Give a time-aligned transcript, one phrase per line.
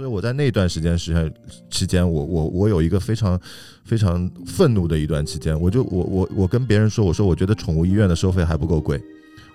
[0.00, 1.30] 所以我在那段时间时间
[1.68, 3.38] 期间，我我我有一个非常
[3.84, 8.98] 非常愤怒的一段期间，我就我我我跟别人说，我说我觉得宠物医院的收费还不够贵，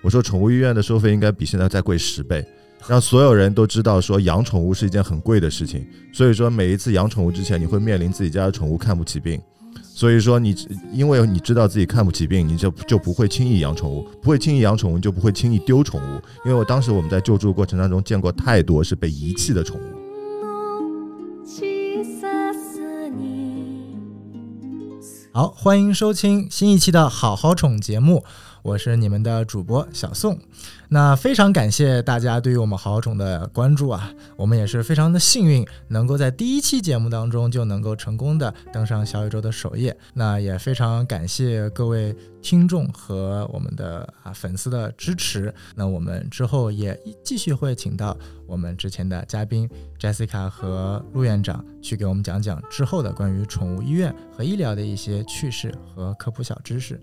[0.02, 2.46] 我说宠物医院的收费应该比现在再贵十倍，
[2.86, 5.84] 让所有人都知道说养宠物是一件很贵的事情。
[6.12, 9.42] 所以说每一次养宠物之前，你会面临自己家的宠物看不起病。
[9.82, 10.54] 所以说你，
[10.92, 16.22] 因为你知道自己看不起病，你就就不会轻易养宠物，不会轻易养宠物，就不会轻易丢宠物。
[16.44, 19.95] 因为我当时我们在救助过程当中见过太多是被遗弃的宠物。
[25.36, 28.24] 好，欢迎收听新一期的好好宠节目。
[28.66, 30.36] 我是你们的主播小宋，
[30.88, 39.96] 那非常感谢大家对于我们好宠的关注啊，我们也是非常的幸运，能够在第一期节目当中就能够成功的登上小宇宙的首页。
[40.14, 42.12] 那也非常感谢各位
[42.42, 45.54] 听众和我们的啊粉丝的支持。
[45.76, 48.16] 那我们之后也继续会请到
[48.48, 57.00] 我们之前的嘉宾 Jessica 和陆院长去给我们讲讲之后的关于宠物医院和医疗的一些趣事和科普小知识。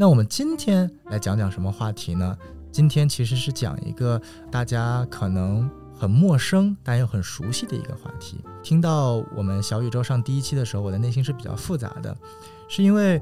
[0.00, 2.34] 那我们今天来讲讲什么话题呢？
[2.72, 4.18] 今天其实是讲一个
[4.50, 8.42] 大家可能很陌生但又很熟悉的一个话题。
[8.62, 12.16] 听到我们小宇宙上第一期的时候，我的内心是比较复杂的，
[12.66, 13.20] 是因为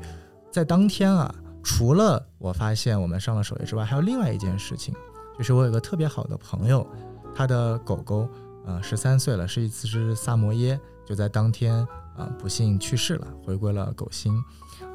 [0.52, 4.94] 在当天啊，除了我发现我们上了首页之外，还有另外一件事情，
[5.36, 6.86] 就是我有个特别好的朋友，
[7.34, 8.28] 他的狗狗
[8.64, 11.74] 呃十三岁了，是一只萨摩耶，就在当天
[12.16, 14.40] 啊不幸去世了，回归了狗星。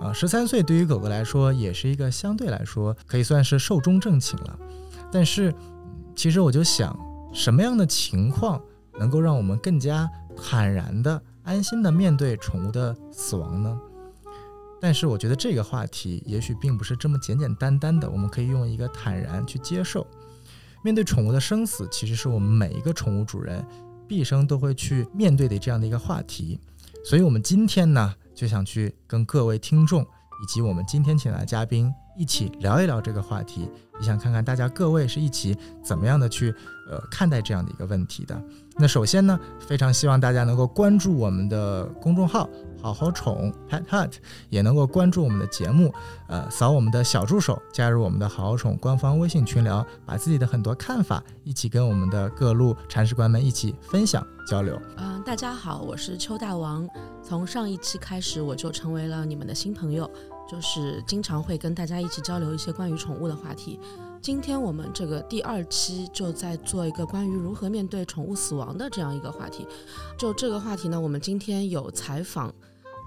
[0.04, 4.59] 啊，十三岁对于狗狗来说也是一个相对来说可以算是寿终正寝了。
[5.09, 5.54] 但是，
[6.14, 6.94] 其实我就想，
[7.32, 8.62] 什么样的情况
[9.00, 13.80] 能够让我们更加坦然的、安心的面对宠物的死亡呢？
[14.81, 20.06] 但是，我觉得这个话题也许并不是这么简简单单的，我们可以用一个坦然去接受。
[20.84, 23.66] 面对宠物的生死，其实是我们每一个宠物主人
[24.06, 26.59] 毕生都会去面对的这样的一个话题。
[27.06, 28.14] 所以，我们今天呢？
[28.36, 36.54] 就想去跟各位听众以及我们今天请来的嘉宾一起聊一聊这个话题，也想看看大家各位是一起怎么样的去
[36.90, 38.40] 呃看待这样的一个问题的。
[38.78, 42.50] 那首先呢，非常希望大家能够关注我们的公众号。
[42.84, 44.12] 好好宠 Pet Hut
[44.50, 45.94] 也能够关注我们的节目，
[46.28, 54.78] 呃，扫我们的小助手，加入我们的好好宠官方微信群聊，把自己的很多看法一起跟我们的各路铲屎官们一起分享交流。
[54.98, 56.86] 嗯，大家好，我是邱大王。
[57.24, 60.12] 从上一期开始，我就成为了你们的新朋友，
[60.46, 63.80] 就是经常会跟大家一起交流一些关于宠物的话题。
[64.22, 69.68] 今天我们这个第二期就在做一个关于如何面对宠物死亡的这样一个话题。
[70.18, 72.54] 就这个话题呢，我们今天有采访，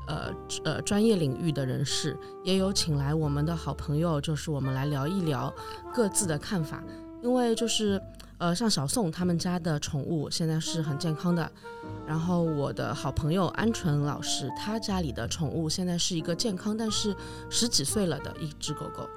[0.06, 0.32] 呃
[0.64, 5.52] 呃专业领域的人士，也有请来我们的好朋友，就是我们来聊一聊
[5.94, 6.82] 各自的看法。
[7.22, 8.00] 因为就是
[8.38, 11.50] 呃像小宋他们家的宠物现在是很健康的，
[12.06, 17.16] 然后我的好朋友鹌鹑老师他家里的宠物现在是一个健康但是
[17.50, 19.08] 十几岁了的一只狗狗。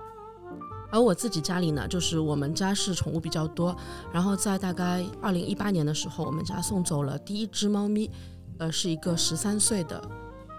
[0.91, 3.75] 而我自己家里呢，就是我们家是宠物比较多，
[4.11, 8.09] 然后在大概二零一八年的时候，我们家送走了第一只猫咪，
[8.57, 10.01] 呃，是一个十三岁的，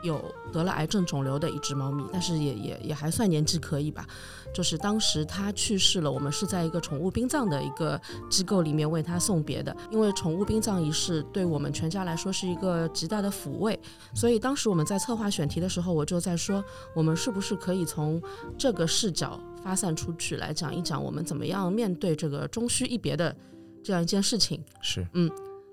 [0.02, 0.22] 有
[0.52, 4.06] 得了癌症肿瘤的一只猫咪，但是也也也还算年纪可以吧。
[4.52, 13.78] 就是当时它去世了，我们是在一个宠物殡葬的一个机构里面为它送别的，因为宠物殡葬仪式对我们全家来说是一个极大的抚慰，
[14.14, 18.20] 所以当时我们在策划选题的时候，我就在说，我们是不是可以从
[18.58, 19.38] 这个视角。
[19.62, 23.36] 发散出去来讲一讲我们怎么样面对这个终须一别的
[23.84, 24.58] 这样一件事情。
[24.80, 25.30] 是，嗯，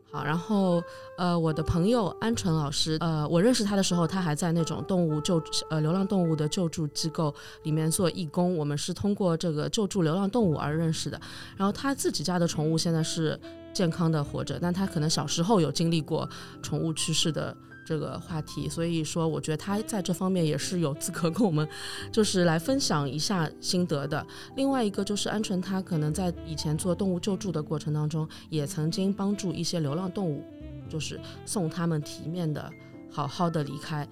[0.09, 0.81] 好，然后
[1.17, 11.19] 呃，我的朋友安纯老师，呃，我认识他的时候，他还在那种动物救呃流浪动物的救助机构里面做义工，我们是通过这个救助流浪动物而认识的。
[11.57, 13.37] 然后他自己家的宠物现在是
[13.73, 16.27] 健康的活着，但他可能小时候有经历过
[16.61, 17.55] 宠物去世的。
[17.87, 21.65] 这个话题，所以说我觉得他在这方面也是有资格跟我们，
[22.11, 24.27] 就是来分享一下心得的。
[24.57, 30.43] 另外一个就是鹌鹑，他可能在以前做动物救助的过程当中，也曾经帮助一些流浪动物，
[30.89, 32.69] 就是送他们体面的、
[33.09, 34.05] 好好的离开。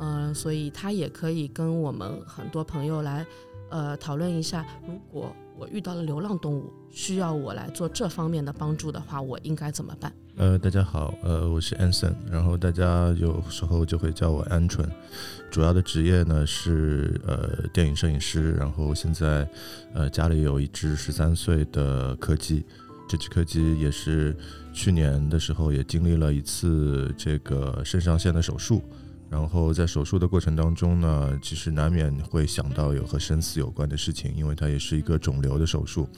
[0.00, 3.24] 嗯，所以他也可以跟我们很多朋友来，
[3.68, 10.10] 呃，讨论一下，如果我遇到了流浪动物，需要我来做这方面的帮助的话，我应该怎么办？
[10.36, 14.88] 呃，大家好，呃，我是 Anson，然后大家有时候就会叫我鹌鹑，
[15.50, 19.46] 主要的职业呢是呃电影摄影师，然后现在
[19.92, 22.64] 呃家里有一只十三岁的柯基，
[23.06, 24.34] 这只柯基也是
[24.72, 28.80] 去年的时候也经历了一次这个肾上腺的手术，
[29.30, 36.08] 然后在手术的过程当中呢，其实难免会想到有和生死有关的事情，因为它也是一个肿瘤的手术，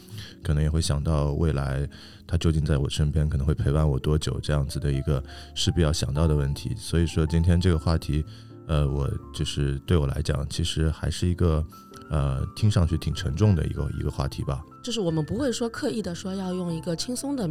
[0.43, 1.87] 可能也会想到未来
[2.27, 5.23] 它究竟在我身边可能会陪伴我多久这样子的一个
[5.55, 6.75] 势必要想到的问题。
[6.75, 8.25] 所以说今天这个话题，
[8.67, 11.63] 呃，我就是对我来讲，其实还是一个
[12.09, 14.65] 呃听上去挺沉重的一个一个话题吧。
[14.83, 17.49] 就是我们不会说刻意的说要用一个轻松的。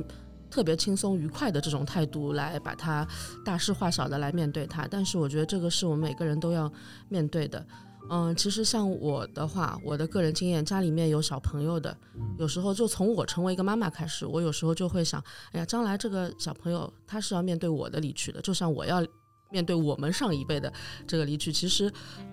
[0.52, 3.08] 特别轻松愉快的这种态度来把它
[3.44, 6.72] 大事化小的来面对它，但是我觉得这个是我们每个人都要
[7.08, 7.66] 面对的。
[8.10, 11.96] 嗯，其实像我的话，我的个人经验，家里面有小朋友的，
[12.38, 19.02] 有时候就从我成为一个妈妈开始，我有时候就会想，哎呀，将来这个小朋友他是要面对我的离去的，就像我要
[19.50, 20.74] 面对我们上一辈的
[21.08, 21.54] 这个离去。
[21.54, 21.90] 其实，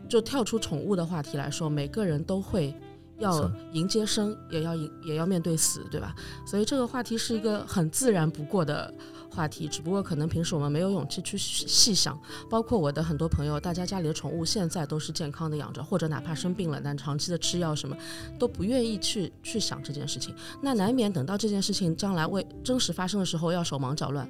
[0.09, 2.75] 就跳出宠物的话题来说，每个人都会。
[3.19, 6.15] 要迎接生，也要迎，也要面对死，对吧？
[6.47, 8.93] 所以这个话题是一个很自然不过的
[9.31, 12.19] 话题，只不过可能平时我们没有勇气去细想。
[12.49, 17.97] 包括我的很多朋友，大家家里的宠物现在都是健康的养着，或者哪怕生病了，但长期的吃药什么，
[18.38, 20.35] 都不愿意去去想这件事情。
[20.62, 24.29] 那难免等到这件事情将来为真实发生的时候，要手忙脚乱，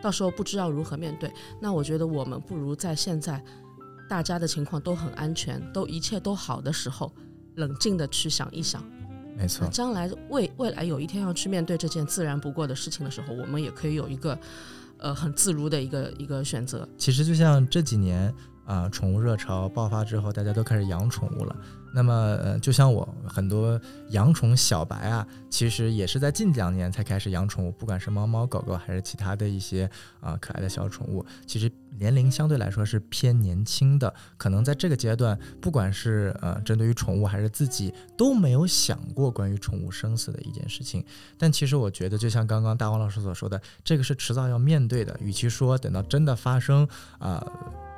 [0.00, 1.32] 到时候不知道如何面对。
[1.60, 3.42] 那我觉得我们不如在现在
[4.08, 7.12] 大家的情况都很安全，都一切都好的时候。
[7.56, 8.82] 冷静的去想一想，
[9.36, 9.68] 没错。
[9.68, 14.38] 将来未未来有一天要去面对这件自然不过的事情的时候，我们也可以有一个，
[14.98, 16.88] 呃，很自如的一个一个选择。
[16.96, 18.32] 其实就像这几年
[18.64, 21.56] 啊，宠物热潮爆发之后，大家都开始养宠物了。
[21.92, 29.90] 那么，呃，就像我很多养宠小白啊，其实也是在近两年才开始养宠物，不管是猫猫狗狗还是其他的一些
[30.20, 41.04] 啊可爱的小宠物，其实年龄相对来说是偏年轻的，可能在这个阶段，不管是呃针对于宠物还是自己，都没有想过关于宠物生死的一件事情。
[41.36, 45.16] 但其实我觉得，就像刚刚大王老师所说的，这个是迟早要面对的。
[45.20, 46.86] 与其说等到真的发生
[47.18, 47.44] 啊，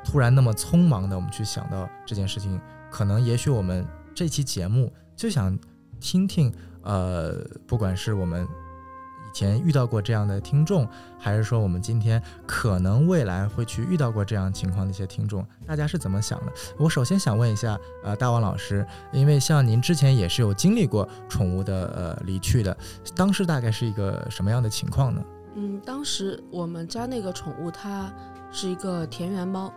[0.05, 2.61] 突然那么匆忙的我们去想到这件事情。
[2.93, 3.85] 可能也许我们
[4.15, 5.59] 这期节目就想
[5.99, 6.53] 听听，
[6.83, 10.87] 呃，不管是我们以前遇到过这样的听众，
[11.19, 16.53] 还是说我们今天可能未来会去遇到过这样情况的一些听众，大家是怎么想的？
[16.77, 22.77] 我首先想问一下，呃，大王老师，因为像您之前也是有经历过宠物的呃离去的，
[23.17, 25.25] 当时大概是一个什么样的情况呢？
[25.55, 28.13] 嗯，当时我们家那个宠物它
[28.51, 29.73] 是一个田园猫。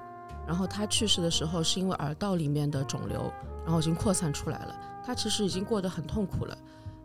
[0.47, 3.31] 然后他去世的时候是因为耳道里面的肿瘤，
[3.63, 4.75] 然后已经扩散出来了。
[5.05, 6.57] 他其实已经过得很痛苦了，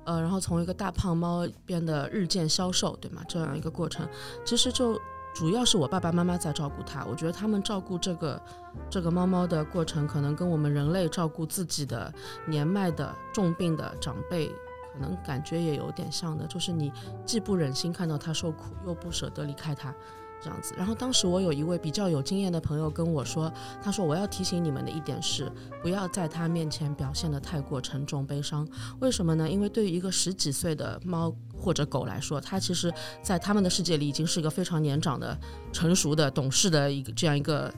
[0.04, 3.22] 呃，然后从一个大胖猫变得日渐消瘦，对吗？
[3.28, 4.08] 这样一个过程，
[4.44, 4.98] 其实就
[5.34, 7.04] 主要是我爸爸妈妈在照顾他。
[7.04, 8.40] 我觉得他们照顾这个
[8.88, 12.12] 这个猫猫的过程，可能跟我们人类照顾自己的
[12.46, 14.48] 年迈的重病的长辈，
[14.94, 16.90] 可能感觉也有点像的，就是你
[17.26, 19.94] 既不忍心看到他受苦，又不舍得离开他。
[20.42, 23.52] 这样子，然后当时我有一位比较有经验的朋友跟我说，
[23.82, 25.50] 他说我要提醒你们的一点是，
[25.82, 28.66] 不要在他面前表现的太过沉重悲伤。
[29.00, 29.48] 为什么呢？
[29.48, 32.92] 因为对于一个十几岁的猫或者狗来说，它其实
[33.22, 35.38] 在他们的世界里已经是一个非常年长的、
[35.72, 37.72] 成熟的、懂事的一个这样一个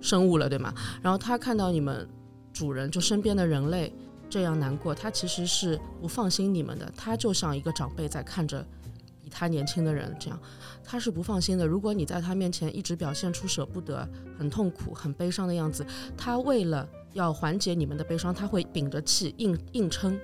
[0.00, 0.74] 生物了，对吗？
[1.00, 2.08] 然后他看到你们
[2.52, 3.94] 主人就身边的人类
[4.28, 8.66] 这样难过，他其实是不放心你们的，他就像一个长辈在看着。
[9.28, 10.40] 他年轻的人这样，
[10.84, 11.66] 他是不放心的。
[11.66, 14.08] 如果你在他面前一直表现出舍不得、
[14.38, 15.86] 很痛苦、很悲伤的样子，
[16.16, 20.18] 他为了要缓解你们的悲伤，他会屏着气硬硬撑。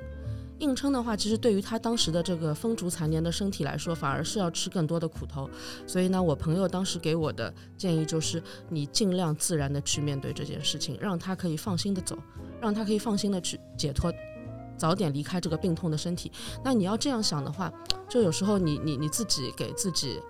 [0.61, 5.50] 硬撑的话，其实对于他当时的这个风烛残年的身体来说，反而是要吃更多的苦头。
[5.85, 12.17] 所以呢，我朋友当时给我的建议就是，你尽量自然的去面对这件事情，让他可以放心的走，
[12.61, 14.12] 让他可以放心的去解脱。
[14.76, 16.31] 早点离开这个病痛的身体，
[16.62, 17.73] 那你要这样想的话，
[18.09, 20.21] 就有时候你你你自己给自己，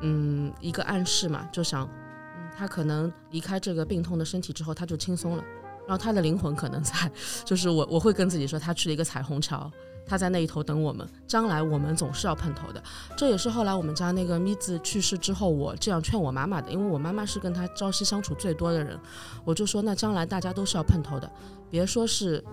[0.00, 5.44] 嗯，一个暗示嘛，就想，嗯，他可能离开这个病痛的身体之后，他就轻松了，
[5.86, 6.92] 然后他的灵魂可能在，
[7.44, 9.70] 就是我我会跟自己说，他去了一个彩虹桥，
[10.04, 12.82] 他在那一头等我们，将来我们总是要碰头的。
[13.16, 18.98] 这也是后来我们家那个咪子去世之后，我这样劝我妈妈的，因为我妈妈是跟他朝夕相处最多的人，
[19.44, 21.30] 我就说，那将来大家都是要碰头的，
[21.70, 22.44] 别说是。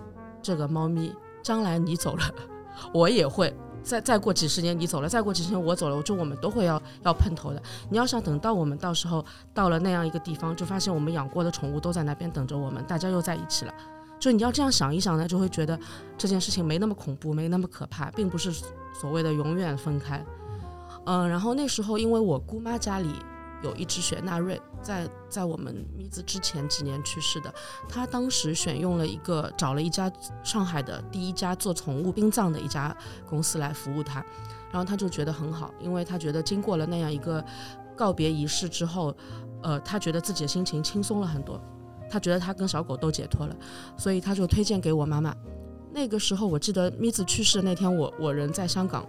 [0.46, 1.12] 这个猫咪
[1.42, 2.22] 将来你走了，
[2.94, 7.60] 我也会再再过几十年你走了，再过几十年我走了，我就我们都会要要碰头的。
[7.90, 13.74] 你要想等到我们到时候到了那样一个地方，就发现我们养过的宠物都在那边等着我们，大家又在一起了。
[14.20, 15.76] 就你要这样想一想呢，就会觉得
[16.16, 18.52] 这件事情没那么恐怖，没那么可怕，并不是
[18.94, 20.24] 所谓的永远分开。
[21.06, 23.10] 嗯，然后那时候因为我姑妈家里。
[23.62, 27.52] 有一只雪纳瑞，在在我们咪子之前几年去世的，
[27.88, 30.12] 他当时选用了一个找了一家
[30.44, 32.94] 上海的第一家做宠物殡葬的一家
[33.28, 34.24] 公司来服务他，
[34.70, 37.44] 然后他就觉得很好，因为他觉得经过了那样一个
[37.96, 39.16] 告别仪式之后，
[39.62, 41.60] 呃，他觉得自己的心情轻松了很多，
[42.10, 43.56] 他觉得他跟小狗都解脱了，
[43.96, 45.34] 所以他就推荐给我妈妈。
[45.92, 49.04] 那个时候我记得咪子去世那天，我我人在香港，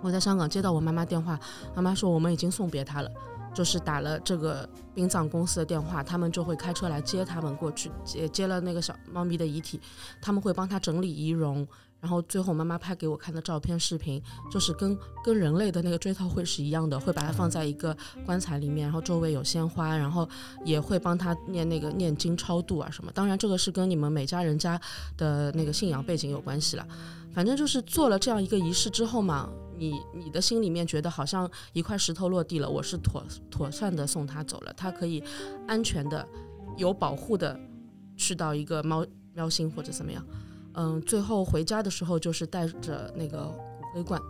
[0.00, 1.38] 我在香港接到我妈妈电话，
[1.74, 3.10] 妈妈说我们已经送别他了。
[3.52, 9.80] 就是打了这个殡葬公司的电话，他们就会开车来接他们过去，接接了那个小猫咪的遗体，
[10.20, 11.66] 他们会帮他整理仪容，
[12.00, 20.28] 然后最后妈妈拍给我看的照片、视频，就是跟跟人类的那个追悼会是一样的，会把它放在一个棺材里面，然后周围有鲜花，然后
[20.64, 23.10] 也会帮他念那个念经超度啊什么。
[23.12, 24.80] 当然，这个是跟你们每家人家
[25.16, 26.86] 的那个信仰背景有关系了。
[27.32, 29.48] 反正就是做了这样一个仪式之后嘛。
[29.80, 35.24] 你你的心里面觉得好像一块石头落地了，我是妥妥善的送他走了，他可以
[35.66, 36.28] 安全的、
[36.76, 37.58] 有保护的
[38.14, 40.22] 去到一个猫喵星或者怎么样，
[40.74, 44.20] 嗯，最后回家的时候就是带着那个骨灰罐。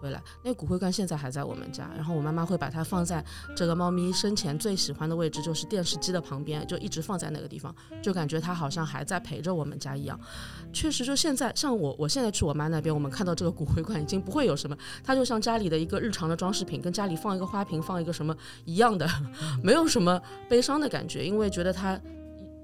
[0.00, 10.18] 回来，那骨灰罐现在还在我们家，然后我妈妈会把它放在这个猫咪生前最喜欢的位置，就是电视机的旁边，就一直放在那个地方，就感觉它好像还在陪着我们家一样。
[10.72, 19.06] 确实，就现在，像我，我现在去我妈那边，我们看到这个骨灰罐已经不会有什么，它就像家里的一个日常的装饰品，跟家里放一个花瓶、放一个什么一样的，
[19.62, 22.00] 没有什么悲伤的感觉，因为觉得它。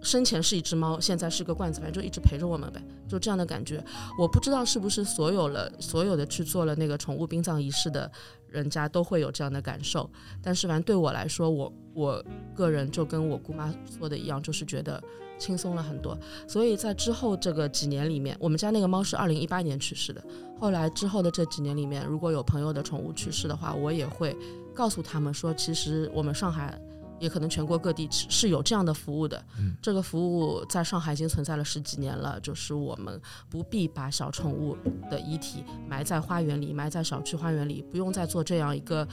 [0.02, 3.82] 生前是一只猫，现在是个罐子，反正就一直陪着我们呗，就这样的感觉。
[4.18, 8.10] 我不知道是不是所有了所有的去做了那个宠物殡葬仪式的
[8.48, 10.08] 人家都会有这样的感受，
[10.42, 12.24] 但是反正对我来说，我我
[12.54, 15.02] 个人就跟我姑妈说的一样，就是觉得
[15.38, 16.16] 轻松了很多。
[16.46, 20.22] 所以在之后这个几年里面，我们家那个猫是二零一八年去世的。
[20.60, 24.36] 后来之后的这几年里面，如果有朋友的宠物去世的话，我也会
[24.72, 26.80] 告诉他们说，其实我们上海。
[27.18, 29.42] 也可能全国各地是有这样的服务的，
[29.82, 32.38] 这个服务在上海已经存在了十几年了。
[32.40, 34.76] 就是我们不必把小宠物
[35.10, 39.06] 的遗体埋在花园里，埋在小区花园里，不用再做这样一个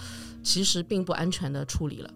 [0.43, 2.09] 其实并不安全的处理了。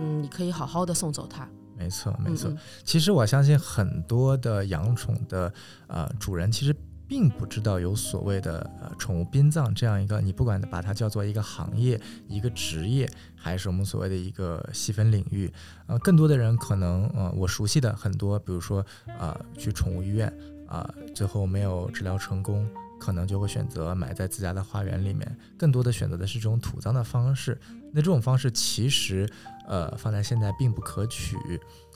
[0.00, 1.48] 嗯，你可以好好的送走它。
[1.76, 2.52] 没错，没错。
[2.84, 5.52] 其实我相信很多的养宠的
[5.86, 6.74] 呃主人其实。
[7.06, 15.52] 并不知道有所谓的呃宠物殡葬这样一个，你不管把它叫做一个行业、一个职业，还是我们所谓的一个细分领域，
[15.86, 18.84] 呃，更多的人可能呃我熟悉的很多，比如说
[19.18, 20.32] 啊去宠物医院
[20.66, 22.66] 啊，最后没有治疗成功，
[22.98, 27.60] 可能就会选择埋在自家的花园里面，更多的选择的是这种土葬的方式。
[27.94, 29.28] 那这种方式其实
[29.68, 31.36] 呃放在现在并不可取。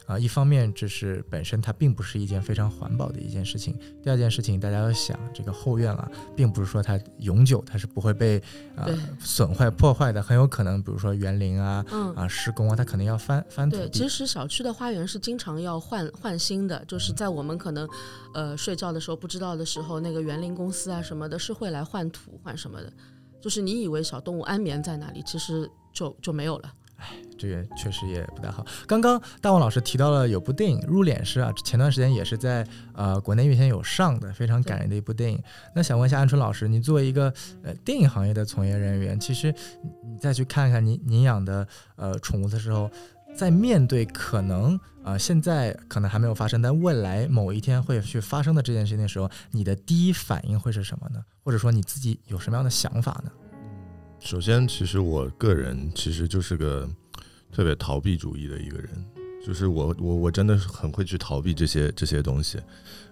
[0.06, 3.76] 啊，一方面这是本身它并不是一件非常环保的一件事情。
[4.02, 8.40] 第二件事情，大家要想这个后院啊，并不是说它永久它是不会被
[8.76, 8.86] 啊
[9.18, 11.84] 损坏破坏的，很有可能比如说园林啊
[12.14, 13.76] 啊施工啊，它可能要翻翻土。
[13.76, 17.88] 对，其实小区的花园是经常要换换新的，就是在我们可能
[18.32, 22.92] 呃睡觉的时候不知道的时候，那个园林公司啊什么的是会来换土换什么的，
[23.40, 26.72] 就是你以为小动物安眠在那里，其实就就没有了。
[26.96, 28.64] 哎，这个确实也不太好。
[28.86, 35.42] 刚刚大王老师提到了有部电影《入殓师》啊，前段时间也是在呃国内院线有上的，非常感人的一部电影。
[35.74, 39.54] 那想问一下安春老师，您作为一个呃电影行业的从业人员，其实
[40.02, 42.90] 你再去看看您您养的呃宠物的时候，
[43.36, 51.22] 在面对可能啊现在可能还没有发生，但未来某一天会去发生的这件事情的时候，你的第一反应会是什么呢？
[51.44, 53.30] 或者说你自己有什么样的想法呢？
[54.18, 56.88] 首先，其实我个人其实就是个
[57.52, 58.88] 特别逃避主义的一个人，
[59.46, 62.58] 就是我我我真的是很会去逃避这些这些东西，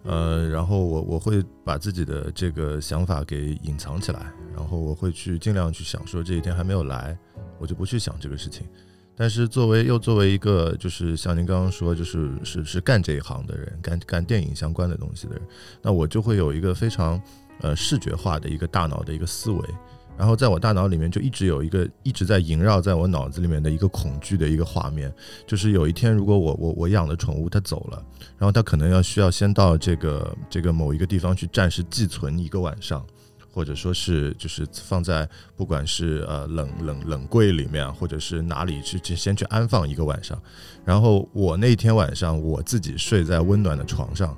[0.02, 7.16] 呃，然后我我会把自己的这个想法给隐藏起来，然后我会去尽量去想说这一天还没有来，
[7.60, 8.66] 我就不去想这个事情。
[9.14, 15.42] 但是作为又作为一个就是像您刚刚说就是是是干这一行的人，干干电影相关的东西的人，
[15.80, 17.22] 那我就会有一个非常
[17.60, 19.68] 呃视觉化的一个大脑的一个思维。
[20.16, 25.12] 然后在我大脑里面就一直有一个一直在萦绕在我脑子里面的一个恐惧的一个画面，
[25.46, 28.00] 就是有一天如果我我我养的宠物它走了，
[28.38, 33.04] 然后它可能要需要先到这个这个某一个地方去暂时寄存一个晚上，
[33.52, 40.40] 或者说是就是放在不管是呃冷冷冷柜里面，或者是哪里去去先去安放一个晚上，
[40.84, 44.36] 然后我那天晚上我自己睡在温暖的床上，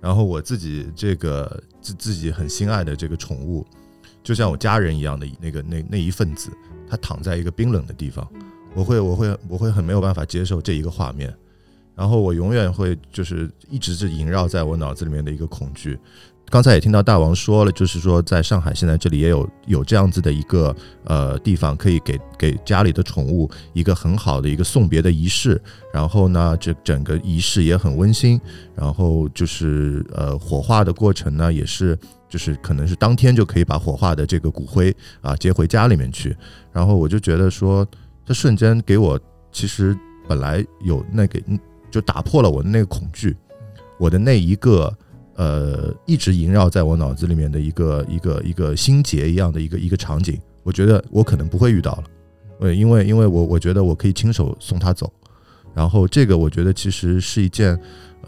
[0.00, 3.66] 然后我自己这个自自己很心爱的这个宠物。
[4.22, 6.50] 就像我家人一样的那个那那一份子，
[6.88, 8.26] 他躺在一个冰冷的地方，
[8.74, 11.34] 我会我会我会很没有办法接受这一个画面，
[11.96, 15.98] 然后我永远会就是一直是萦绕在我脑子里面的一个恐惧。
[16.50, 20.74] 刚才也听到大王说了，就是说在上海现在这里也有有这样子的一个
[21.04, 25.62] 呃地方，可以给给家里的宠物一个很好的一个送别的仪式，
[25.94, 28.40] 然后呢，这整个仪式也很温馨，
[28.74, 31.98] 然后就是呃火化的过程呢也是。
[32.30, 36.34] 就是可能是当天就可以把火化的这个骨灰啊接回家里面去，
[36.72, 37.84] 然后我就觉得说，
[38.24, 39.20] 这瞬间给我
[39.50, 41.42] 其实本来有那个，
[41.90, 43.36] 就打破了我的那个恐惧，
[43.98, 44.96] 我的那一个
[45.34, 52.04] 呃一直萦绕在我脑子里面的一个一个一个心结一样的一个一个场景，我觉得我可能不会遇到了，
[52.60, 55.12] 呃，因为因为我我觉得我可以亲手送他走，
[55.74, 57.76] 然后这个我觉得其实是一件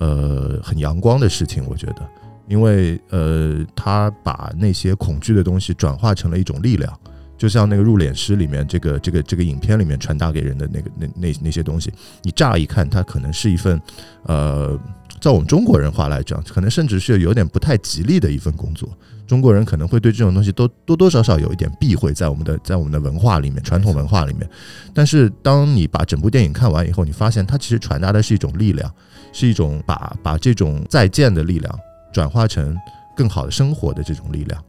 [0.01, 2.09] 呃很阳光的事情，我觉得。
[2.49, 6.93] 因为呃，他把那些恐惧的东西转化成了一种力量，
[7.39, 13.81] 就像那个入殓师里面这个这个这个影片里面传达给人的那个那那那些东西，你乍一看它可能是一份
[14.25, 14.79] 呃，
[15.21, 18.89] 在我们中国人话来讲，可能甚至是有点不太吉利的一份工作。
[19.25, 24.47] 中国人可能会对这种东西都多多少少有一点避讳，在我们的在我们的文化里面，传统文化里面。
[24.93, 28.93] 但是当你把整部电影看完以后，你发现它其实传达的是一种力量，
[29.33, 31.79] 是一种把把这种再见的力量。
[32.13, 32.79] 转化成
[33.17, 34.65] 更好的生活的这种力量。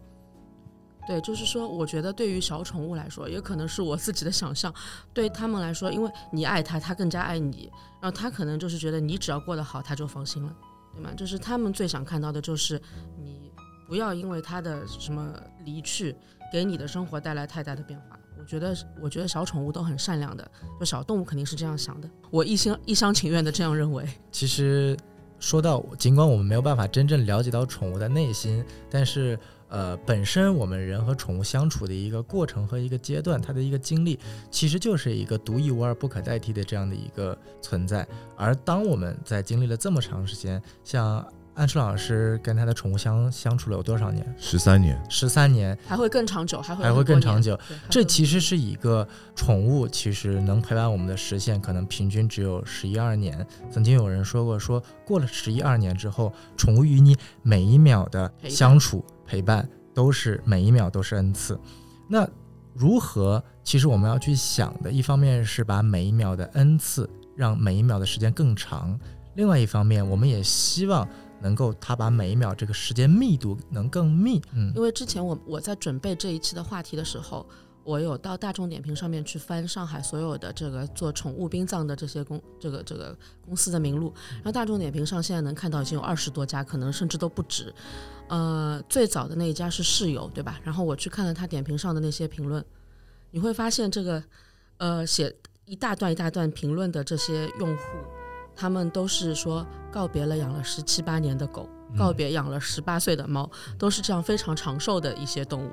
[1.05, 4.73] 对，就是说，我觉得对于小宠物来说，也可能是我自己的想象。
[5.13, 7.69] 对他们来说，因为你爱它，它更加爱你，
[8.01, 10.55] 然后它可能就是觉得你只要过得好，它就放心了，
[10.93, 11.09] 对吗？
[11.17, 12.81] 就是他们最想看到的就是
[13.21, 13.51] 你
[13.85, 15.33] 不要因为它的什么
[15.65, 16.15] 离去，
[16.53, 18.17] 给你的生活带来太大的变化。
[18.39, 22.09] 我觉得，我觉得小宠物都很善良的，就小动物肯定是这样想的。
[22.31, 24.07] 我一心一厢情愿的这样认为。
[24.31, 24.97] 其实。
[25.43, 34.17] 说到，尽管我们没有办法真正了解到宠物的内心，但是，呃，本身我们人和宠物相处的一个过程和一个阶段，它的一个经历，
[34.50, 38.07] 其实就是一个独一无二、不可代替的这样的一个存在。
[38.38, 41.21] 而当我们在经历了这么长时间，像。
[41.55, 44.36] 安叔老师跟他的宠物相相处了有多少年？
[44.39, 47.57] 十三年，十三年还会更长久，还会还会更长久。
[47.89, 53.45] 这其实是一个宠物，其实能陪伴我们的时限可能平均只有十一二年。
[53.72, 61.60] 曾经有人说过，说过了十一二年之后，宠物与你每一秒的相处陪伴都是每一秒都是恩赐。
[62.07, 62.27] 那
[62.74, 63.43] 如何？
[63.63, 69.00] 其实我们要去想的，一方面是把每一秒的恩赐让每一秒的时间更长，
[69.36, 71.07] 另外一方面，我们也希望。
[71.43, 77.45] 能够，他把每一秒这个时间密度能更密，嗯，因为之前我我在准备这一期的话题的时候，
[77.84, 87.73] 我有到大众点评上面去翻上海所有的这个做宠物殡葬的这些公这个这个公司的名录，然后大众点评上现在能看到已经有二十多家，可能甚至都不止。
[88.29, 90.60] 呃，最早的那一家是室友，对吧？
[90.63, 92.63] 然后我去看了他点评上的那些评论，
[93.32, 94.23] 你会发现这个
[94.77, 97.82] 呃写一大段一大段评论的这些用户。
[98.55, 105.69] 他们都是说告别了养了十七八年的狗，告别养了十八岁的猫，都是这样非常长寿的一些动物。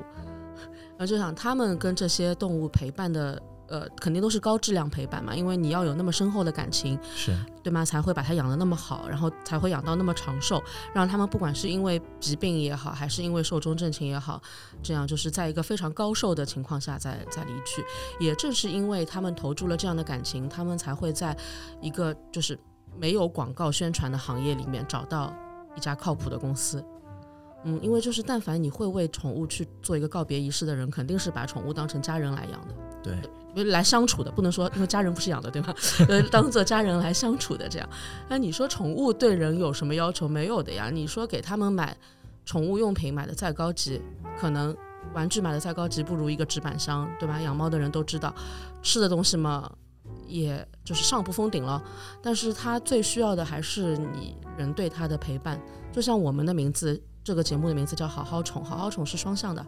[0.99, 7.83] 然后就想他们跟这些动物陪伴的，呃，肯定都是高质量陪伴嘛，因为你要有那么深厚的感情，是对吗？
[7.83, 10.63] 才会把它养得那么好，然后才会养到那么长寿，
[10.93, 14.43] 让他们不管是因为疾病也好，还是因为寿终正寝也好，
[14.83, 17.83] 这样就是在一个非常高寿的情况下再再离去。
[18.19, 21.35] 也正是因为他们投注了这样的感情，他们才会在
[21.81, 22.59] 一个就是。
[23.01, 25.35] 没有广告宣传的行业里面找到
[25.75, 26.85] 一家靠谱的公司，
[27.65, 32.75] 嗯，因为就是但凡你会为宠物去做一个告别仪式的人，肯定是把宠物当成家人来养的，
[33.55, 35.75] 对，来相处的，不能说因为家人不是养的，对吧？
[36.09, 37.89] 呃，当做家人来相处的这样。
[38.29, 40.29] 那你说宠物对人有什么要求？
[40.29, 40.91] 没有的呀。
[40.91, 41.97] 你说给他们买
[42.45, 44.03] 宠物用品买的再高级，
[44.39, 44.77] 可能
[45.15, 47.41] 玩具买的再高级，不如一个纸板箱，对吧？
[47.41, 48.35] 养猫的人都知道，
[48.83, 49.71] 吃的东西嘛。
[50.31, 51.83] 也就是上不封顶了，
[52.23, 55.61] 但是他最需要的还是你人对他的陪伴。
[55.93, 59.65] 就像我们的名字，这个节目的名字叫“好好宠”，好好宠是双向的，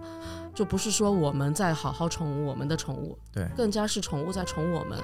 [0.55, 4.99] 就不是说我们在好好宠我们的宠物，对，更加是宠物在宠我们。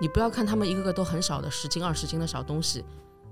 [0.00, 2.84] 你不要看他们一个个都很小的十斤二十斤的小东西，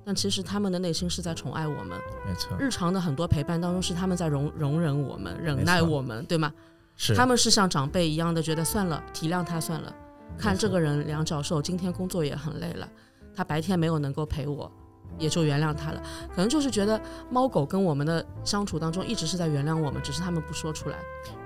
[0.04, 1.98] 但其实他们的内心是在宠爱我们。
[2.26, 6.52] 没错，日常的很多陪伴当中是他们在容容忍我们、忍耐我们，对吗？
[6.96, 9.92] 是，他们是像长辈一样的觉得算了，体谅他算了。
[10.38, 12.88] 看这个人梁教授今天工作也很累了，
[13.34, 14.70] 他白天没有能够陪我。
[15.18, 16.02] 也就原谅他了，
[16.34, 20.96] 可能就是觉得猫狗跟我们的相处当中一直是在原谅我们，只是他们不说出来。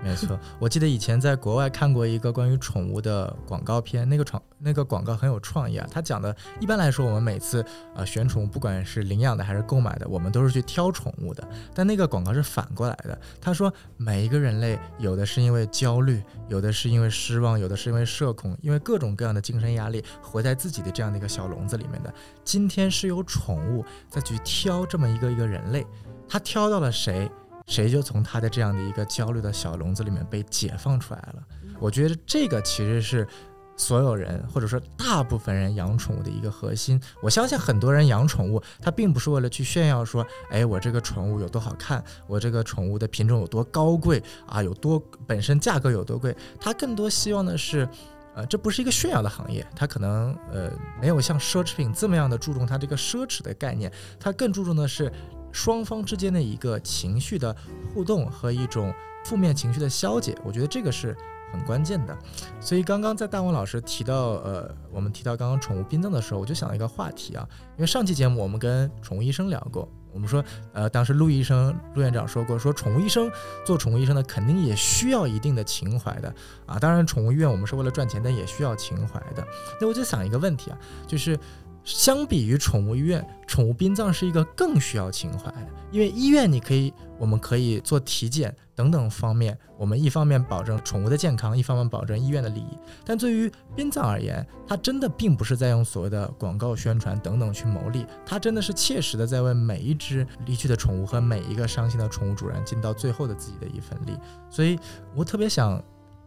[0.03, 5.87] 没错，我记得以前在国外看过一个关于宠物的广告片，那个宠那个广告很有创意啊。
[5.91, 11.47] 他讲的，一般来说我们每次呃选宠物，不管是领养的还是购买的，我们都是去挑宠物的。
[11.75, 22.13] 但那个广告是反过来的，他说每一个人类有的是因为焦虑，有的是因为失望，有的是因为社恐，因为各种各样的精神压力，活在自己的这样的一个小笼子里面的。
[22.45, 23.56] 今天是有宠。
[23.57, 25.87] 宠物再去挑这么一个一个人类，
[26.29, 27.31] 他挑到了谁，
[27.67, 31.43] 谁就从他的这样的一个焦虑的小笼子里面被解放出来了。
[31.81, 33.27] 我觉得这个其实是
[33.75, 37.01] 所有人或者说大部分人养宠物的一个核心。
[37.23, 46.37] 我相信很多人养宠物，他并不是为了去炫耀说，哎，我这个宠物有多好看，我这个宠物的品种有多高贵啊，有多本身价格有多贵。
[46.61, 47.89] 他更多希望的是。
[48.37, 50.71] 呃，这不是一个炫耀的行业，它可能呃
[51.01, 55.11] 没有像奢侈品这么样的注重它这个奢侈的概念，它更注重的是
[55.51, 57.57] 双方之间的一个情绪的
[57.95, 58.93] 互动和一种
[59.25, 60.37] 负面情绪的消解。
[60.45, 61.17] 我觉得这个是
[61.51, 62.15] 很关键的。
[62.61, 69.89] 所以刚刚在大王老师提到呃，我们提到刚刚宠物殡葬的时候，我就想到一个话题啊，因为上期节目我们跟宠物医生聊过。
[70.17, 73.31] 我们说，呃，当时陆医生、陆院长说过，说宠物医生
[73.67, 76.79] 做宠物医生的肯定也需要一定的情怀的啊。
[76.79, 79.47] 当然，宠物医院我们是为了赚钱，但也需要情怀的。
[79.79, 81.39] 那我就想一个问题啊，就是。
[81.87, 92.77] 相比于宠物医院，宠物殡葬是一个更需要情怀的，因为医院你可以，我们可以做体检等等方面，我们一方面保证宠物的健康，一方面保证医院的利益。
[93.05, 104.19] 但对于殡葬而言，它真的并不是在用所谓的广告宣传等等去谋利，它真的是切实的在为每一只离去的宠物和每一个伤心的宠物主人尽到最后的自己的一份力。
[104.51, 104.77] 所以
[105.15, 105.81] 我特别想。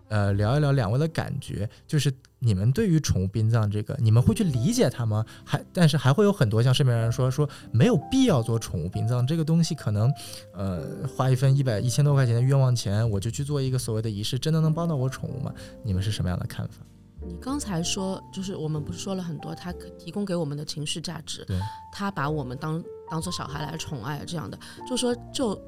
[0.09, 5.23] 呃，聊一聊两位的感觉，就是你们对于宠物殡葬这个，你们会去理解它吗？
[5.45, 10.11] 还，但是还会有很多像身边人说说没有必要做宠物殡葬这个东西，可能，
[10.53, 15.53] 呃，花一份一百一千多块钱的冤枉钱，我就去做一个所谓的仪式，真的能帮到我宠物吗？
[15.83, 16.83] 你们是什么样的看法？
[17.21, 21.59] 你刚才说，就是我们不是说了很多，他可提供给我们的情绪价值，对，
[21.93, 24.57] 它把我们当当做小孩来宠爱这样的，
[24.89, 25.61] 就说就。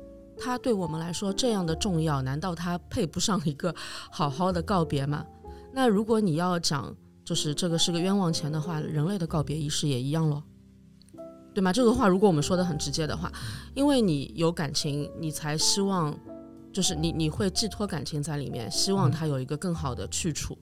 [0.43, 3.73] 它对我们来说这样的重要，难道它配不上一个
[4.10, 5.23] 好好的告别吗？
[5.71, 10.43] 那如果你要讲，就是这个是个冤枉钱的话，人类的告别仪式也一样咯，
[11.54, 11.71] 对吗？
[11.71, 13.32] 这个话如果我们说的很直接的话，
[13.75, 16.17] 因为你有感情，你才希望，
[16.73, 20.58] 就是你你会寄托感情在里面，希望它有一个更好的去处，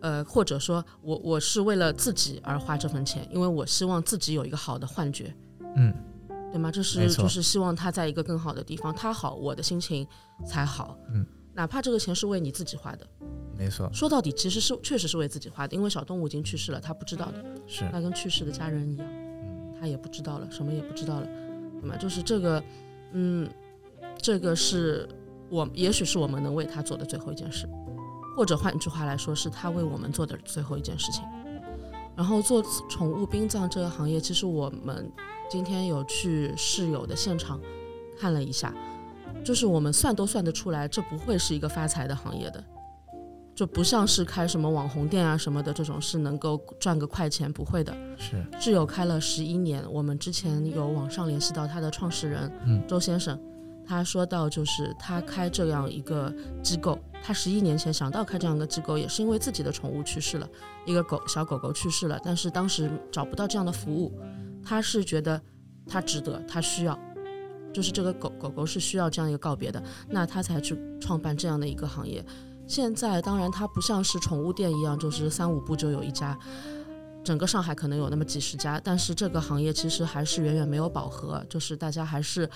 [0.00, 5.34] 呃，或者说我我是为了自己而花这份钱，因为我希望自己有一个好的幻觉，
[5.74, 5.92] 嗯。
[6.52, 6.70] 对吗？
[6.70, 10.06] 这是就是希望他在一个更好的地方，他好，我的心情
[10.44, 10.96] 才好。
[11.12, 13.06] 嗯，哪怕这个钱是为你自己花的，
[13.56, 13.88] 没错。
[13.92, 19.06] 说到底，其实是确实是为自己花的，因为小动物已经去世了，他不知道的，是那跟去世的家人一样，
[19.80, 21.26] 他也不知道了，什么也不知道了，
[21.80, 21.96] 对吗？
[21.96, 22.62] 就是这个，
[23.12, 23.48] 嗯，
[24.20, 25.08] 这个是
[25.48, 27.68] 我也许是我们能为他做的最后一件事，
[28.36, 31.22] 或者换句话来说，是他为我们做的最后一件事情。
[32.16, 35.08] 然后做宠物殡葬这个行业，其实我们。
[35.50, 37.60] 今天有去室友的现场
[38.16, 38.72] 看了一下，
[39.44, 42.64] 就是我们算都算得出来，这不会是一个发财的行业的，
[43.52, 47.92] 就不像是开什么网红店啊什么的这种是能够赚个快钱，不会的。
[48.16, 53.36] 是挚友开了十一年，我们之前有网上联系到他的创始人嗯周先生，
[53.84, 56.32] 他说到就是他开这样一个
[56.62, 60.48] 机构，他十一年前想到开这样一个机构，也是因为自己的宠物去世了，
[60.86, 64.12] 一个狗小狗狗去世了，但是当时找不到这样的服务。
[64.64, 65.40] 他是觉得
[65.86, 66.98] 他值得，他需要，
[67.72, 72.24] 就是这个狗狗狗是需要这样一个告别的，那他才去创办这样的一个行业。
[72.66, 76.38] 现在当然它不像是宠物店一样，就是三五步就有一家，
[77.24, 82.48] 整个上海可能有那么几十家，但是这个行业其实还是远远没有饱和，就是大家还是，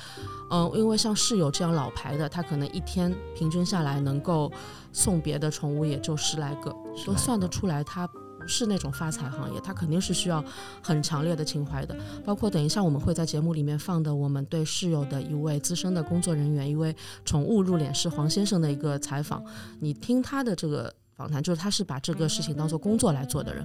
[0.52, 4.52] 嗯，因为像室友这样老牌的，他可能一天平均下来能够
[4.92, 6.72] 送别的宠物也就十来个，
[7.04, 8.08] 都算得出来他。
[8.46, 10.44] 是那种发财行业，它肯定是需要
[10.82, 11.96] 很强烈的情怀的。
[12.24, 19.44] 包括等一下我们会在节目里面放的，我们对室友的一位资深的工作人员，一位宠物入殓师黄先生的一个采访。
[19.80, 23.64] 你听他的这个访谈，就是他是把这个事情当做工作来做的人，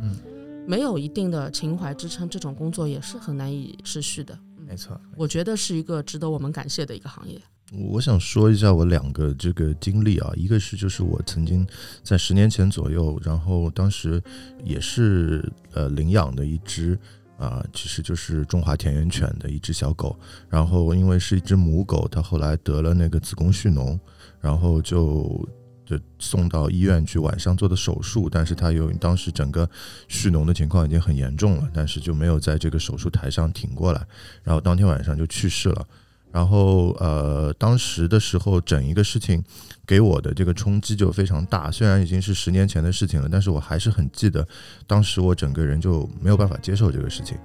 [0.67, 4.37] 没有一定的情怀支撑，这种工作也是很难以持续的。
[4.67, 7.41] 没错，我觉得是一个值得我们感谢的一个行业。
[7.71, 11.65] 我想说一下我两个这个经历啊，一个是就是我曾经
[12.03, 14.21] 在十年前左右，然后当时
[14.63, 16.97] 也是呃领养的一只
[17.37, 20.17] 啊，其实就是中华田园犬的一只小狗，
[20.49, 23.99] 然后因为是一只母狗，它后来得了那个子宫蓄脓，
[24.41, 25.47] 然后就
[25.85, 29.69] 就送到医院去晚上做的手术，但是它有当时整个
[30.07, 34.03] 蓄脓的情况已经很严重了，但是就没有在这个手术台上挺过来，
[34.41, 35.87] 然后当天晚上就去世了。
[36.31, 39.43] 然后，呃，当时的时候，整一个事情
[39.85, 41.71] 给我的这个冲击就非常大。
[41.71, 44.47] 虽然已经是十年前的事情了，但是我还是很记得，
[44.85, 47.35] 当时我整个人就没有办法接受这个事情。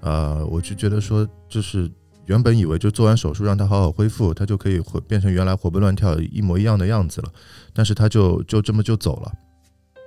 [0.00, 1.90] 呃，我就觉得说，就是
[2.26, 7.32] 原本以为就做完手术让他好好恢复，他就可以回变成原来活蹦乱跳一模一样的样子了，
[7.72, 9.32] 但是他就就这么就走了，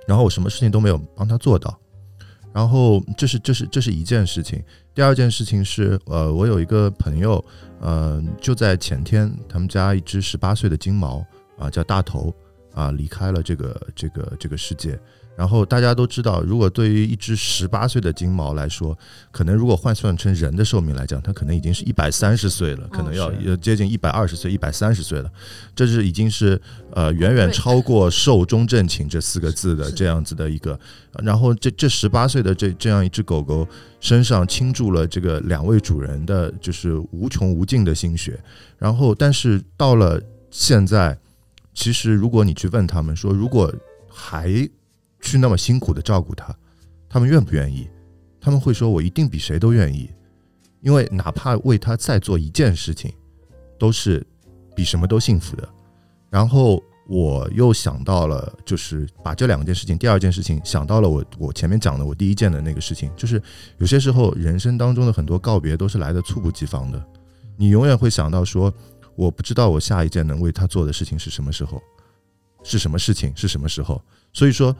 [0.06, 1.76] 然后我什么事情都没有帮他做到。
[2.52, 4.62] 然后这是这是这是一件事情，
[4.94, 7.44] 第二件事情是，呃，我有一个朋友，
[7.80, 11.24] 嗯，就在前天，他们家一只十八岁的金毛
[11.58, 12.34] 啊，叫大头
[12.72, 14.98] 啊，离开了这个这个这个世界。
[15.38, 18.98] 然后大家都知道，如果对于一只十八岁的金毛来说，
[19.30, 25.30] 可能如果换算成人的寿命来讲，它可能已经是一百三十岁了，可能要要接近一百二十岁、一百三十岁了。
[25.76, 30.76] 这是已经是呃远远超过“寿终正寝”这四个字的这样子的一个。
[31.22, 33.64] 然后这这十八岁的这这样一只狗狗
[34.00, 38.36] 身上倾注了这个两位主人的就是无穷无尽的心血。
[38.76, 40.20] 然后，但是到了
[40.50, 41.16] 现在，
[41.72, 43.72] 其实如果你去问他们说，如果
[44.08, 44.68] 还
[45.20, 46.54] 去那么辛苦的照顾他，
[47.08, 47.88] 他们愿不愿意？
[48.40, 50.08] 他们会说：“我一定比谁都愿意，
[50.80, 53.12] 因为哪怕为他再做一件事情，
[53.78, 54.24] 都是
[54.76, 55.68] 比什么都幸福的。”
[56.30, 63.42] 然后我又想到了，就是把这两件事情，第二件事情想到了我我前面讲的我第一件的那个事情，就是
[63.78, 67.04] 有些时候人生当中的很多告别都是来的猝不及防的，
[67.56, 68.72] 你永远会想到说，
[69.16, 71.82] 我不知道我下一件能为他做的事情是什么时候，
[72.62, 74.00] 是什么事情，是什么时候。
[74.32, 74.76] 所以说，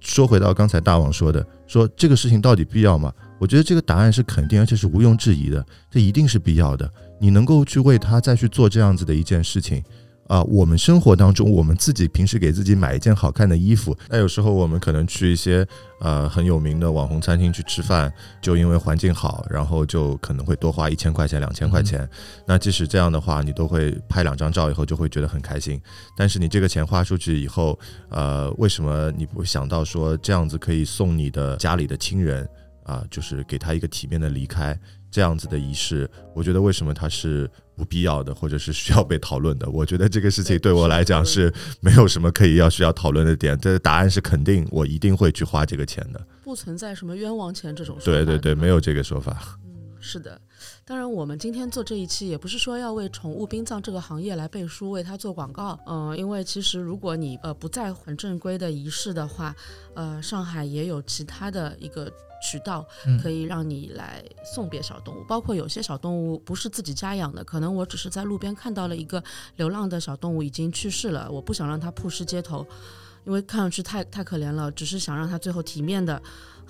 [0.00, 3.12] 说回到刚才大王说的，说这个事情到底必要吗？
[3.38, 6.90] 我觉得这个答案是肯定，而且是毋庸置疑的，这一定是必要的。
[7.20, 9.82] 你能够去为他再去做这样子的一件事情。
[10.30, 15.66] 啊，我们生活当中，我们自己平时给自己买一件好看的衣服，那有时候我们可能去一些
[15.98, 22.08] 呃很有名的网红餐厅去吃饭，就因为环境好，然后就可能会多花一千块钱、两千块钱。
[22.46, 25.82] 那即使这样的话，你都会拍两张照以后就会觉得很开心。
[26.16, 27.76] 但是你这个钱花出去以后，
[28.08, 32.48] 呃，为什么你不想到说这样子可以送你的家里的亲人
[32.84, 34.78] 啊，就是给他一个体面的离开？
[35.12, 39.66] 这样子的仪式，我觉得为什么它是不必要的，或者是需要被讨论的？
[39.70, 43.58] 我觉得这个事情对我来讲是没有什么可以要需要讨论的点。
[43.58, 46.20] 这答案是肯定，我一定会去花这个钱的。
[46.44, 48.12] 不存在什么冤枉钱这种说法。
[48.12, 49.56] 对对对，没有这个说法。
[49.64, 50.38] 嗯，是的。
[50.84, 55.78] 当然，我们今天做这一期也不是说要为宠物殡葬这个行业来背书，为它做广告。
[55.86, 59.56] 嗯、因为其实如果你呃不在很正规的仪式的话，
[59.94, 62.12] 呃，上海也有其他的一个
[62.42, 69.22] 渠道嗯可以让你来送别小动物，包括有些小动物不是自己家养的，可能我只是在路边看到了一个
[69.56, 72.66] 流浪的小动物已经去世了，我不想让它曝尸街头，
[73.24, 76.20] 因为看上去太太可怜了，只是想让它最后体面的。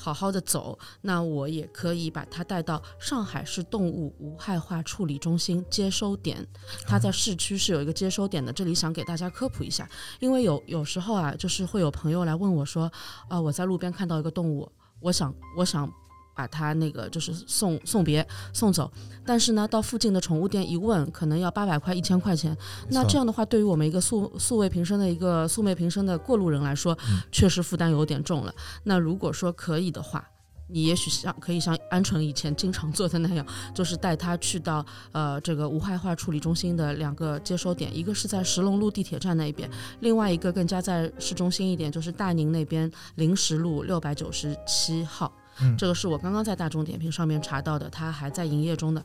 [0.03, 6.43] 好好的走，那我也可以把它带到上海市动物无害化处理中心接收点。
[6.87, 9.87] 它在市区是有一个接收点的，这里想给大家科普一下，
[10.19, 12.91] 因为有有时候啊，就是会有朋友来问我说，
[13.29, 15.91] 啊、我在路边看到一个动物，我想我想
[16.35, 18.91] 把它那个就是送送别送走，
[19.27, 22.57] 但是呢，到附近的宠物店一问，可能要八百块一千块钱。
[22.89, 26.97] 那这样的话，对于我们一个素素未平生的一个素昧平生的过路人来说，
[27.31, 28.55] 确实负担有点重了。
[28.85, 30.30] 那如果说可以的话，
[30.73, 39.69] 你也许像可以像鹌鹑以前经常做的那样，就是带他去到呃这个无害化处理中心的两个接收点，一个是在石龙路地铁站那边，
[40.01, 45.33] 另外一个更加在市中心一点，就是大宁那边临时路六百九十七号。
[45.63, 49.05] 嗯这个是我刚刚在大众点评上面查到的，它还在营业中的。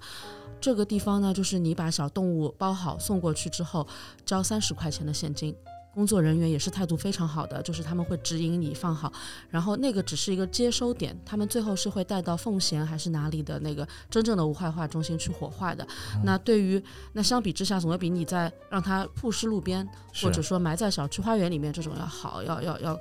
[0.61, 3.85] 这个地方呢，就是你把小动物包好送过去之后，
[4.25, 5.53] 交三十块钱的现金。
[5.95, 9.11] 工作人员也是态度非常好的，就是他们会指引你放好，
[9.49, 15.87] 然后那个只是一个接收点，他们最后是会带到奉贤还是哪里的那个真正的无害化中心去火化的。
[16.21, 19.87] 那对于那相比之下，总要比你在让它曝尸路边，
[20.21, 22.99] 或者说埋在小区花园里面这种要好，要要要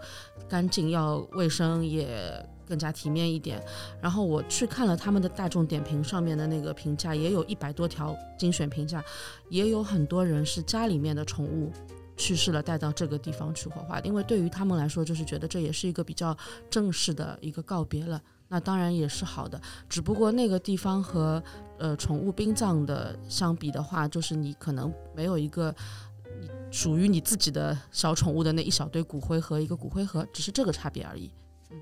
[0.49, 2.09] 干净，要卫生，也
[2.65, 3.61] 更加体面一点。
[4.01, 9.03] 然后我去看了他们的大众点评上面的那个评价，也有一百多条精选评价，
[9.49, 11.73] 也有很多人是家里面的宠物。
[12.17, 16.37] 去世了，带到这个地方去火化，因为对于他们来说，就是觉得这也是一个比较
[16.71, 18.21] 正式的一个告别了。
[18.49, 21.43] 那当然也是好的，只不过那个地方和
[21.79, 25.75] 呃宠物殡葬的相比的话，就是你可能没有一个
[26.71, 31.31] 属于你自己的小宠物的那一小堆骨灰和一个骨灰盒，只是这个差别而已。
[31.71, 31.79] 嗯，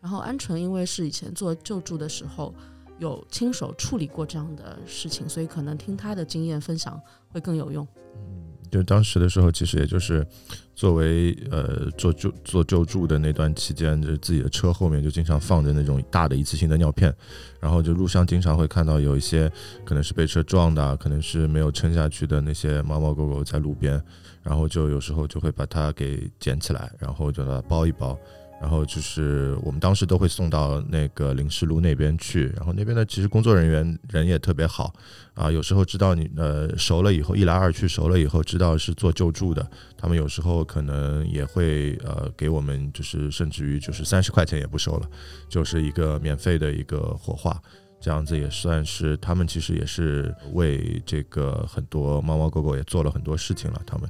[0.00, 2.52] 然后鹌鹑因为是以前做救助的时候
[2.98, 7.86] 有亲手处理过这样的事情，所以可能听他的经验分享会更有用。
[8.16, 10.26] 嗯就当时的时候，其实也就是
[10.74, 17.14] 作为呃做救做救助的那段期间，就是自己的车后面就经常放着那种大的一次性的尿片，
[17.58, 19.50] 然后就路上经常会看到有一些
[19.84, 24.02] 可能是被车撞的，可能是没有撑下去的那些猫猫狗狗在路边，
[24.42, 28.18] 然后就有时候就会把它给捡起来，然后就把它包一包。
[28.60, 34.92] 然后就是我们当时都会送到那个临时路那边去，然后那边的其实工作人员人也特别好
[35.32, 45.08] 啊，有时候知道你呃熟了以后，一来二去熟了以后，知道是做救助的，他们有时候可能也会呃给我们就是甚至于就是三十块钱也不收了，
[45.48, 47.60] 就是一个免费的一个火化。
[48.02, 53.82] 这样子也算是他们其实也是为这个很多猫猫狗狗也做了很多事情了。
[53.86, 54.08] 他们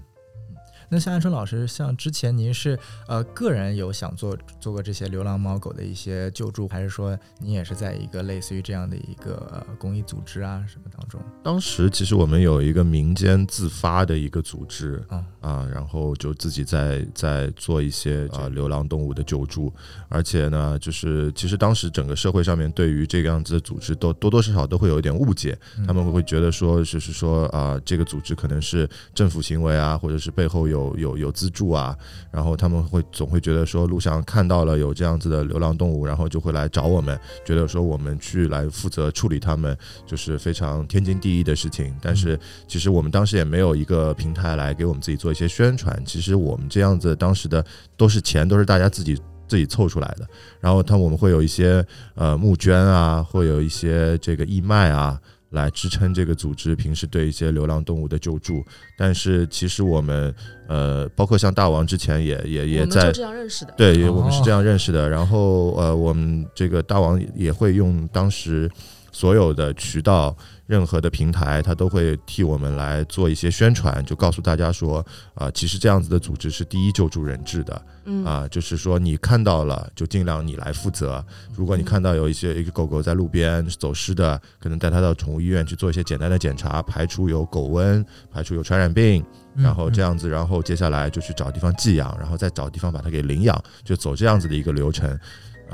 [0.92, 2.76] 那像安春老师，像之前您是
[3.06, 11.20] 呃个人有想做做过这些流浪猫狗的一些救助，还是说您也是在一个类似于这样的一个公益组织啊什么当中？
[11.44, 19.72] 当时其实我们有一个民间自发的一个组织啊啊，然后就自己在在做一些啊流浪动物的救助，
[20.08, 31.96] 而且呢，就是其实当时整个社会上面对于这个样子的组织都多多少少都会有一点误解，他们会觉得说就是说啊这个组织可能是政府行为啊，或者是背后有有有有资助啊，
[32.30, 41.94] 然后他们会总会觉得说路上看到了有这样子的流浪动物，然后就会来找我们，觉得说我们去来负责处理他们，就是非常天经地义的事情。
[42.00, 46.02] 但是其实我们当时也没有一个平台来给我们自己做一些宣传。
[46.04, 47.64] 其实我们这样子当时的
[47.96, 50.26] 都是钱，都是大家自己自己凑出来的。
[50.60, 55.20] 然后他我们会有一些呃募捐啊，会有一些这个义卖啊。
[55.50, 58.64] 来支撑这个组织平时对一些流浪动物的救助，
[58.96, 60.34] 但是其实我们
[60.68, 65.08] 呃，包括像大王之前也也也在这样认识的，对，我们是这样认识的。
[65.08, 68.70] 然后呃，我们这个大王也会用当时
[69.12, 70.36] 所有的渠道。
[70.70, 75.04] 任何的平台，它都会替我们来做一些宣传，就告诉大家说，
[75.34, 77.84] 啊，其实这样子的组织是第一救助人质的，
[78.24, 81.24] 啊，就是说你看到了，就尽量你来负责。
[81.56, 89.24] 如果你看到有一些一个狗狗在路边走失的，可能带它到宠物医院去做一些简单的检查，排除有狗瘟，排除有传染病，
[89.56, 95.18] 然后这样子，然后接下来就去找地方寄养，然后再找地方把它给领养，就走这样子的一个流程。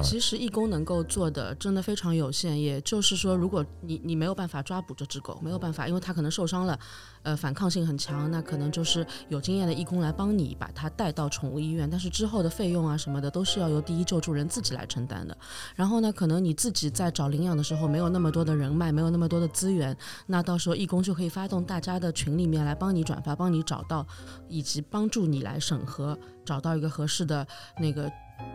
[0.02, 6.78] 其实义工能够做的真的非常有限，也就是说，如果你你没有办法抓捕这只狗，没有办法，因为它可能受伤了，
[7.22, 15.36] 呃，反抗性很强，那可能就是有经验的义工来帮你把它带到宠物医院，但是之后的费用啊什么的都是要由第一救助人自己来承担的。
[15.74, 24.06] 然后呢，可能你自己在找领养的时候没有那么多的人脉，没有那么多的资源，那到时候义工就可以发动大家的群里面来帮你转发，帮你找到，
[24.48, 27.46] 以及帮助你来审核，找到一个合适的
[27.78, 28.10] 那个。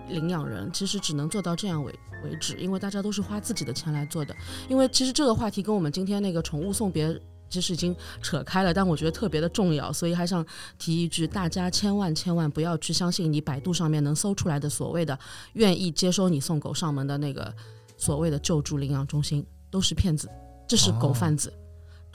[0.10, 4.36] 领养人其实只能做到这样为为止，因为大家都是花自己的钱来做的。
[4.70, 10.46] 因为其实这个话题跟我们今天那个宠物送别其实已经扯开了，但我觉得特别的重要，所以还想
[10.78, 15.18] 提一句：大家千万千万不要去相信你百度上面能搜出来的所谓的
[15.54, 17.54] 愿意接收你送狗上门的那个
[17.98, 20.30] 所谓的救助领养中心，都是骗子，
[20.68, 21.52] 这是狗贩子。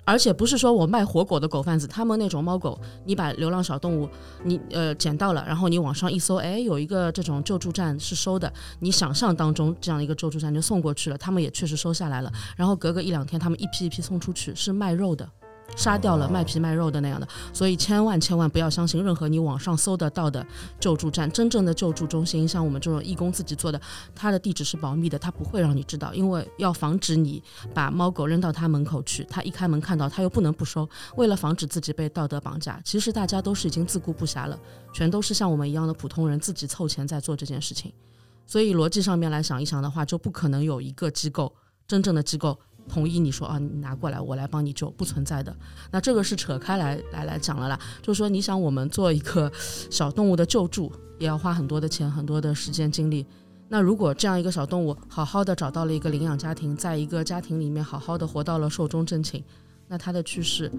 [0.06, 4.08] 而且不是说我卖活狗的狗贩子，他们那种猫狗，你把流浪小动物
[4.44, 15.28] 你呃捡到了，然后你网上一搜，哎，有一个这种救助站是收的，你想象当中这样一个救助站就送过去了，他们也确实收下来了，然后隔个一两天，他们一批一批送出去，是卖肉的。
[15.74, 20.46] 杀掉了卖皮卖肉的那样的，所以千万千万不要相信任何你网上搜得到的
[20.78, 21.30] 救助站。
[21.30, 23.80] 真正的救助中心，像我们这种义工自己做的，
[24.14, 27.42] 它的地址是保密的，它不会让你知道，因为要防止你
[27.74, 30.88] 把猫狗扔到他门口去，他一开门看到他又不能不收。
[31.16, 34.58] 为了防止自己被道德绑架，其实大家都是已经自顾不暇了，
[34.92, 37.92] 全都是像我们一样的普通人自己凑钱在做这件事情。
[38.46, 41.52] 所以逻辑上面来想一想的话，就不可能有一个机构
[41.86, 42.58] 真正的机构。
[42.88, 45.54] 同意你说啊，你拿过来，我来帮你救，不存在的。
[45.90, 49.50] 那这个是扯开来来来讲了啦，就是说，你想我们做一个
[49.90, 53.26] 小动物的救助，也要花很多的钱、很多的时间精力。
[53.68, 59.42] 那如果这样一个小动物好好的找到了一个领养家庭，在一个家庭里面好好的活到了寿终正寝，
[59.88, 60.70] 那它的去世，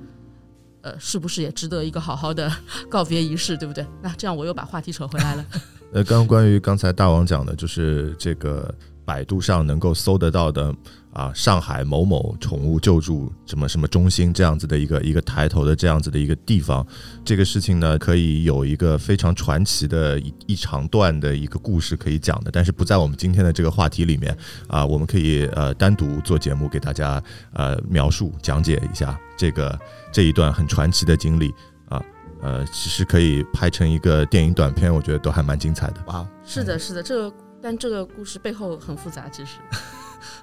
[0.82, 2.50] 呃，是不是也值得一个好好的
[2.90, 3.86] 告别仪式，对不对？
[4.02, 5.46] 那这样我又把话题扯回来了。
[5.92, 8.74] 呃，刚关于刚才大王讲的，就是这个
[9.08, 10.76] 百度上能够搜得到的。
[11.18, 16.86] 啊，上海某某宠物救助什么什么中心这样子的一个一个抬头的这样子的一个地方，
[17.26, 27.20] 这个事情呢，可以有一个非常传奇的一一长段的一个故事可以讲的，但是不在我们今天的这个话题里面啊，我们可以呃单独做节目给大家
[27.54, 29.76] 呃描述讲解一下这个
[30.12, 31.52] 这一段很传奇的经历
[31.90, 32.00] 啊，
[32.44, 35.96] 呃，其实可以拍成一个电影短片，我觉得都还蛮精彩的。
[36.06, 39.58] 哇，是的，是的，这个但这个故事背后很复杂，其实。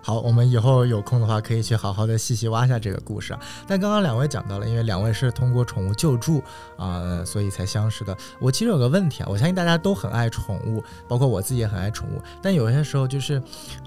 [0.07, 3.41] 好，我们以后有空的话可以去好好的细细挖一下这个故事啊。
[3.67, 6.43] 但刚刚两位讲到了，因为两位是通过宠物救助
[6.77, 8.15] 啊，所以才相识的。
[8.39, 12.21] 我其实有个问题啊，我相信大家都很爱宠物，包括我自己也很爱宠物。
[12.43, 13.43] 但有些时候就是，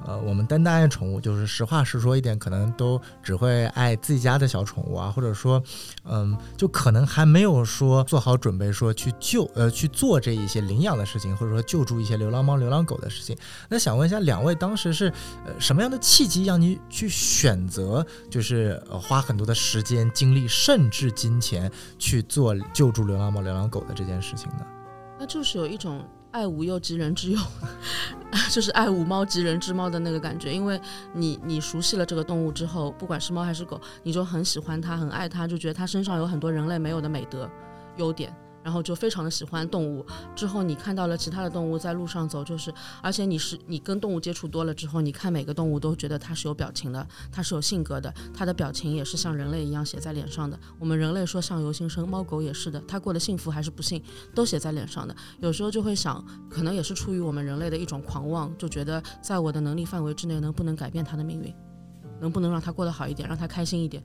[0.08, 5.62] 呃，我们单单爱宠物，就是实话实说一点，可能都只会爱自己家的小宠物啊，或者说，
[6.04, 13.38] 嗯，就可能还没有说做好准备说去救呃去做这一些领养的事情，或者说救助一些流浪猫、流浪狗的事情。
[13.70, 15.13] 那想问一下两位，当时是
[15.46, 16.00] 呃什么样的？
[16.08, 24.66] 契机让你去选择，就是花很多的时间、精力，甚至金钱去做救助流浪猫、流浪狗的这件事情呢？
[25.20, 26.02] 那就是有一种
[26.32, 27.40] 爱物又及人之忧，
[28.50, 30.54] 就是爱物猫及人之猫的那个感觉。
[30.54, 30.80] 因为
[31.14, 37.50] 你你熟悉了这个动物之后，不管是猫还是狗，你就很喜欢它，很爱它，就觉得它身上有很多人类没有的美德、
[37.98, 38.34] 优点。
[38.68, 40.06] 然后就非常的喜欢动物。
[40.36, 42.70] 之后你看到了其他的动物在路上走，就是
[43.02, 50.60] 而且你是你跟动物接触多了之后，你看每个动物都觉得它是有表情的，它是有性格的，它的表情也是像人类一样写在脸上的。
[50.78, 54.04] 我们人类说相由心生，猫狗也是的，它过得幸福还是不幸，
[54.36, 55.15] 都写在脸上的。
[55.40, 61.56] 有时候就会想，可能也是出于我们人类的一种狂妄，就觉得在我的能力范围之内，能不能改变它的命运，
[62.20, 64.04] 能不能让它过得好一点，让它开心一点。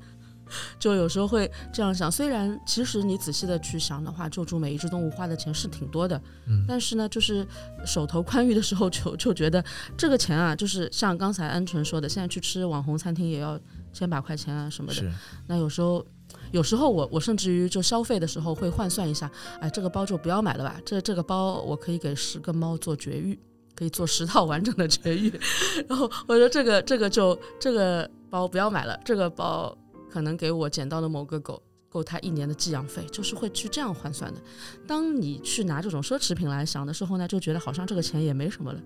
[0.79, 6.65] 就有时候会这样想，虽然其实你仔细的去想的话，救助每一只动物花的钱是挺多的，嗯。
[6.67, 7.47] 但是呢，就是
[7.85, 9.65] 手头宽裕的时候就就觉得
[9.97, 13.59] 这个钱啊，就是像刚才鹌鹑说的，现在去吃网红餐厅也要
[13.93, 14.95] 千把块钱啊什么的。
[14.95, 15.13] 是。
[15.47, 16.05] 那有时候，
[16.51, 19.31] 有时候我我甚至于就消费的时候会换算一下，
[19.61, 23.39] 哎，这个包就不要买了吧，这这个包我可以给十个猫做绝育，
[23.75, 25.33] 可以做十套完整的绝育，
[25.89, 29.77] 然后我说这个这个就这个包不要买了，这个包
[30.13, 31.63] 可能给我捡到的某个狗。
[31.93, 34.41] 够它一年的寄养费，就是会去这样换算的。
[34.87, 38.81] 当你去拿这种奢侈品来想的时候呢，就觉得好像这个钱也没什么了，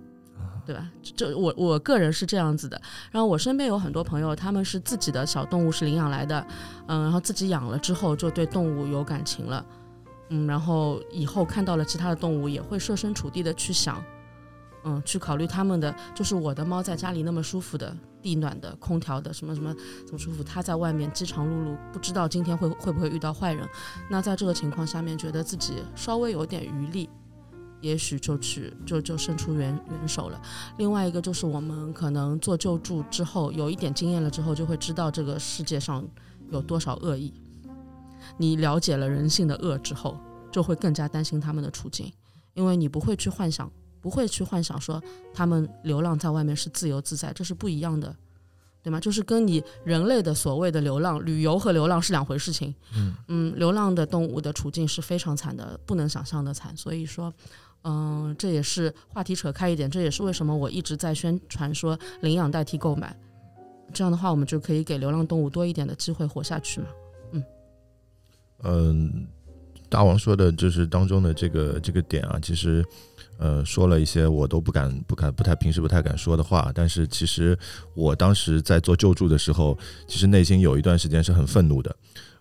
[0.66, 0.91] 对吧？
[1.14, 2.83] 这我我个人是这样子的。
[3.12, 6.45] 然后我身边有很多朋友，他们是自己的小动物是领养来的，
[6.89, 9.64] 嗯，然后自己养了之后就对动物有感情了，
[10.31, 14.03] 嗯，然后以后看到了其他的动物也会设身处地的去想，
[14.83, 17.97] 嗯，去考虑他们的，就是我的猫在家里那么舒服的，
[18.27, 19.72] 地暖的、空调的，什么什么
[20.05, 23.64] 怎么舒服，他在外面饥肠辘辘，不知道今天会会不会遇到坏人。
[24.11, 27.09] 那在这个情况下面，觉得自己稍微有点余力。
[27.83, 30.43] 也许就去就就伸出援援手了。
[30.79, 36.05] 另外一个就是我们可能做救助之后，有一点经验了之后，就会知道这个世界上
[36.51, 37.33] 有多少恶意。
[38.39, 40.18] 你了解了人性的恶之后，
[40.51, 42.11] 就会更加担心他们的处境，
[42.55, 43.70] 因为你不会去幻想，
[44.07, 45.02] 不会去幻想说
[45.34, 48.14] 他们流浪在外面是自由自在，这是不一样的，
[48.80, 49.00] 对吗？
[49.00, 52.72] 就是跟你人类的所谓的流浪、旅游和流浪是两回事情。
[52.94, 56.72] 嗯嗯流浪的动物的处境是非常惨的，不能想象的惨。
[56.76, 57.34] 所以说，
[57.82, 63.12] 嗯、这也是话题扯开一点，这也是为什么我一直在宣传说领养代替购买。
[63.92, 66.86] 这样的话，我们就可以给流浪动物多一点的机会活下去嘛。
[67.32, 67.44] 嗯
[68.62, 69.26] 嗯，
[69.88, 72.84] 大王说的就是当中的这个这个点啊，其实
[73.39, 77.59] 呃说了一些我都不敢不敢不太平时不太敢说的话，但是其实
[77.95, 79.76] 我当时在做救助的时候，
[80.07, 81.95] 其实内心有一段时间是很愤怒的。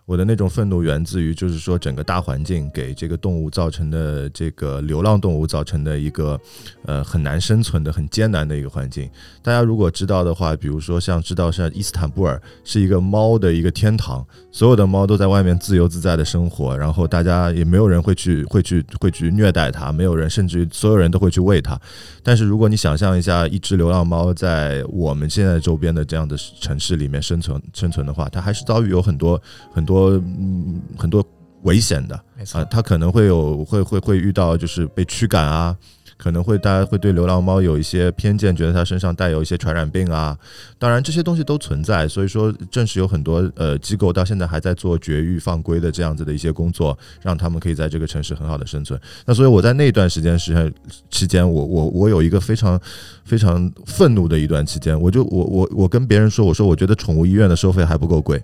[0.06, 6.40] 我的那种愤怒源自于，就是说整个大环境给这个动物造成的这个流浪动物造成的一个
[6.84, 9.10] 呃很难生存的、很艰难的一个环境。
[9.42, 21.76] 大家如果知道的话，比如说像知道像伊斯坦布尔是一个猫的一个天堂，所有的猫都在外面自由自在的生活，然后大家也没有人会去会去会去虐待它，没有人甚至于所有人都会去喂它。
[22.22, 29.40] 但是如果你想象一下，一只流浪猫在我们现在周边的这样的城市里面生存生存的话，它还是遭遇有很多
[29.72, 31.24] 很多嗯很多
[31.62, 32.18] 危险的。
[32.38, 35.74] 没错啊，，它可能会有会会会遇到就是被驱赶啊，
[36.18, 40.36] 可能会大家会对流浪猫有一些偏见，觉得它身上带有一些传染病啊。
[40.78, 49.00] 当然这些东西都存在，所以说正是有很多呃机构到现在还在做绝育放归的这样子的一些工作，让他们可以在这个城市很好的生存。
[49.24, 50.72] 那所以我在那段时间时间
[51.10, 52.78] 期间，我我我有一个非常
[53.24, 58.42] 非常愤怒的一段期间，我就我我我跟别人说，我说我觉得宠物医院的收费还不够贵，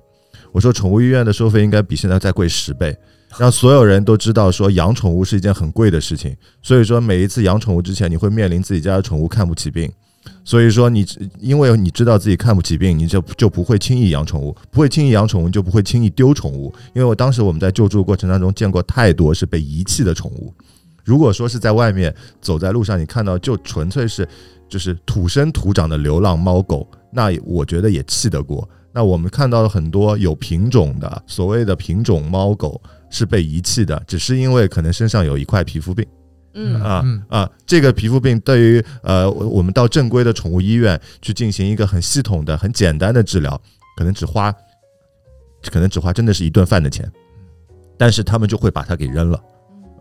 [0.52, 2.96] 我说宠物医院的收费应该比现在再贵十倍。
[3.38, 6.36] 让所有人都知道，说养宠物是一件很贵的事情。
[6.60, 9.90] 所以说，每一次养宠物之前，你会面临自己家的宠物看不起病。
[10.44, 11.06] 所以说你，
[11.40, 16.72] 因为你知道自己看不起病，你就就不会轻易养宠物，不会轻易养宠物，就不会轻易丢宠物。
[16.94, 20.52] 因为我当时我们在救助过程当中见过太多是被遗弃的宠物。
[21.02, 24.28] 如果说是在外面走在路上，你看到就纯粹是
[24.68, 28.68] 就是土生土长的流浪猫狗，那我觉得也气得过。
[28.92, 32.80] 那我们看到了很多有品种的所谓的品种猫狗
[33.10, 36.06] 是被遗弃的，只是因为可能身上有一块皮肤病。
[36.54, 43.58] 嗯啊嗯啊，这个皮肤病对于呃我我们到正规的宠物医院去进行一个很系统的、很简单的治疗，
[43.96, 44.54] 可能只花，
[45.70, 47.10] 可能只花真的是一顿饭的钱，
[47.96, 49.42] 但是他们就会把它给扔了。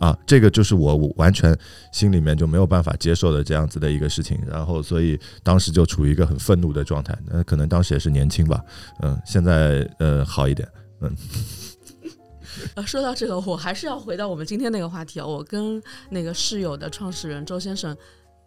[0.02, 1.56] 啊，这个就是我完全
[1.94, 7.16] 心里面就没有办法接受的这样子的一个事情，然后所以当时就处于一个很愤怒的状态。
[7.28, 8.66] 那可能当时也是年轻吧，
[9.04, 10.68] 嗯，现在呃好一点，
[12.74, 15.26] 呃，说到这个，我还是要回到我们今天那个话题啊。
[15.26, 15.80] 我跟
[16.10, 17.96] 那个室友的创始人周先生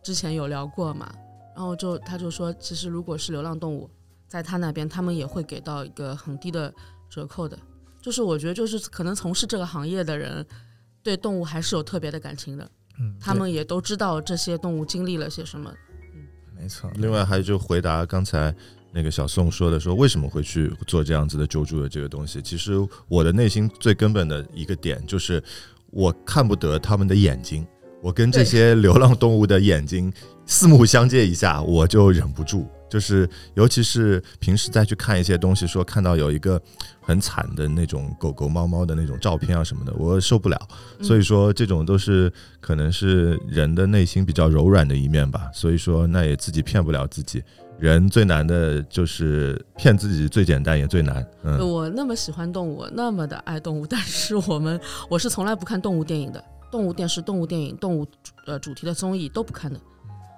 [0.03, 1.15] 之前有聊过嘛，
[1.55, 3.89] 然后就他就说，其实如果是流浪动物，
[4.27, 6.75] 在他那边，他们也会给到一个很低的
[7.09, 7.57] 折扣的。
[8.03, 10.45] 就是我觉得，就是可能从事这个行业的人，
[11.05, 15.71] 对动物还是有特别的感情的，嗯，他们也都知道这些动物经历了些什么。
[15.71, 16.23] 嗯
[16.57, 16.91] 没错。
[16.95, 18.55] 另外还有就回答刚才
[18.91, 22.41] 那个小宋说的，说为什么会去做这样子的救助的这个东西。
[22.41, 22.73] 其实
[23.07, 25.43] 我的内心最根本的一个点就是，
[25.91, 27.67] 我看不得他们的眼睛，
[28.01, 30.11] 我跟这些流浪动物的眼睛
[30.47, 32.67] 四目相接一下，我就忍不住。
[32.95, 36.63] 就是尤其是平时再去看一些东西，说看到有一个
[37.01, 40.57] 很惨的那种狗狗、猫猫的那种照片啊什么的，我受不了。
[41.03, 45.51] 所以说，这种都是可能是人的内心比较柔软的一面吧。
[45.53, 47.43] 所以说，那也自己骗不了自己。
[47.81, 51.27] 人最难的就是骗自己，最简单也最难。
[51.43, 54.81] 嗯，我那么喜欢动物，那么的爱动物，但是我们
[55.11, 58.07] 我是从来不看动物电影的，动物电视、动物电影、动物
[58.47, 59.81] 呃主题的综艺都不看的。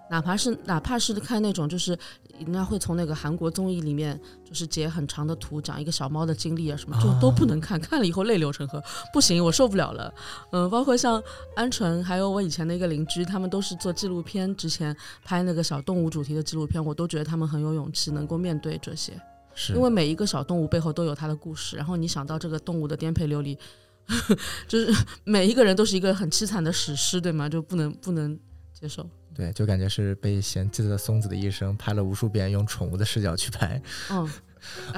[0.08, 1.98] 哪怕是哪怕是看那种，就是
[2.38, 8.82] 人家会从那个韩国综艺里面，就是截很长的图，讲一个小猫的经历啊什么，就都不能看， 看了以后泪流成河，
[9.12, 10.12] 不行，我受不了了。
[10.52, 11.20] 嗯，包括像
[11.56, 19.12] 鹌鹑，还有我以前的一个邻居，他们都是做纪录片，之前拍那个小动物主题的纪录片，我都觉得他们很有勇气，能够面对这些，
[19.54, 23.58] 是因为每一个小动物背后都有它的故事，然后你想到这个动物的颠沛流离，
[24.68, 24.94] 就是
[25.24, 27.48] 每一个人都是一个很凄惨的史诗，对吗？
[27.48, 28.38] 就不能不能
[28.72, 29.04] 接受。
[29.36, 33.80] 对，就感觉是被嫌弃的松子的一生拍了无数遍，用宠物的视角去拍。
[34.10, 34.28] 嗯，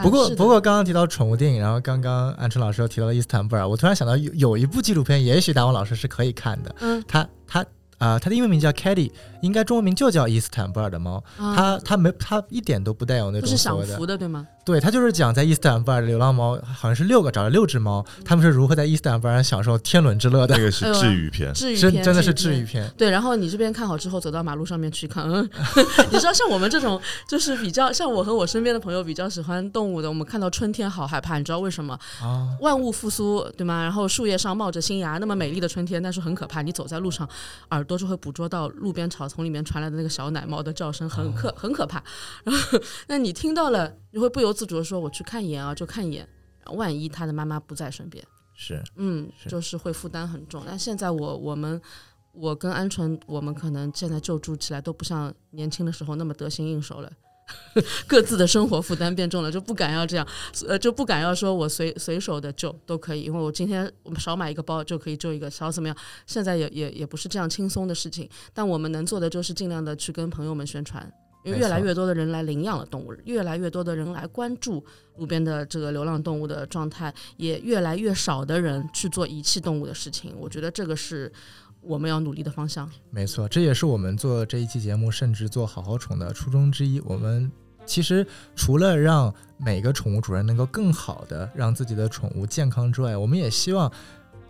[0.02, 6.74] 不过啊不过刚刚提到宠物电影，然后刚刚安春老师又提到了伊斯坦布尔，我突然想到有有一部纪录片，也许达文老师是可以看的。
[6.80, 7.66] 嗯，它它
[7.98, 9.10] 啊、它的英文名叫 Caddy，
[9.42, 11.22] 应该中文名就叫伊斯坦布尔的猫。
[11.36, 14.46] 啊它它没它一点都不带有那不是享种所谓的福的，对吗？
[14.64, 22.64] 对，它就是讲在伊斯坦布尔的流浪猫，好像是六个，找了六只猫，他们是如何在伊斯坦布尔上享受天伦之乐的那，个是治愈片，治愈片，真的是治治愈。
[22.64, 22.88] 片。
[22.96, 25.48] 对，然后你这边看好之后，走到马路上面去看，嗯，
[26.12, 31.98] 你知道像我们这种就是比较像我和我身边的朋友比较喜欢动物的，我们看到春天好害怕，你知道为什么？
[32.22, 33.82] 啊，万物复苏，对吗？
[33.82, 37.26] 然后树叶上冒着新芽，那么美丽的春天，但是很可怕，你走在路上，
[37.70, 42.00] 耳朵就会捕捉到路边草丛里面传来的那个小奶猫的叫声，很可很可怕。
[42.44, 42.78] 然后，
[43.08, 46.28] 那你听到了，你会不由自主的说：“我去看一眼啊，就看一眼。”
[46.76, 48.22] 万一他的妈妈不在身边，
[48.54, 50.62] 是嗯，是就是会负担很重。
[50.66, 51.80] 但现在我我们
[52.32, 57.10] 我跟鹌鹑，我们可能现在救助起来都不像年轻的时候那么得心应手了。
[58.06, 60.26] 各自的生活负担变重了，就不敢要这样，
[60.66, 65.96] 呃，就不敢要说我随随手的救都可以，因为我今天我们少买一个包就可以救一个，少怎么样？
[66.26, 71.10] 现在也也也不是这样轻松的事情，但我们能做的就是尽量的去跟朋友们宣传，
[71.44, 74.84] 因为越来越多的人来领养了动物，越来越多的人来关注
[75.16, 80.34] 路边的这个流浪动物的状态，也越来越少的人去做遗弃动物的事情。
[80.38, 81.32] 我觉得这个是
[81.88, 82.88] 我们要努力的方向。
[83.10, 87.00] 没错，这也是我们做这一期节目，甚至做好好宠的初衷之一。
[87.00, 87.50] 我们
[87.86, 88.24] 其实
[88.54, 93.90] 除了让每个宠物主人能够更好的让自己的宠物健康之外，我们也希望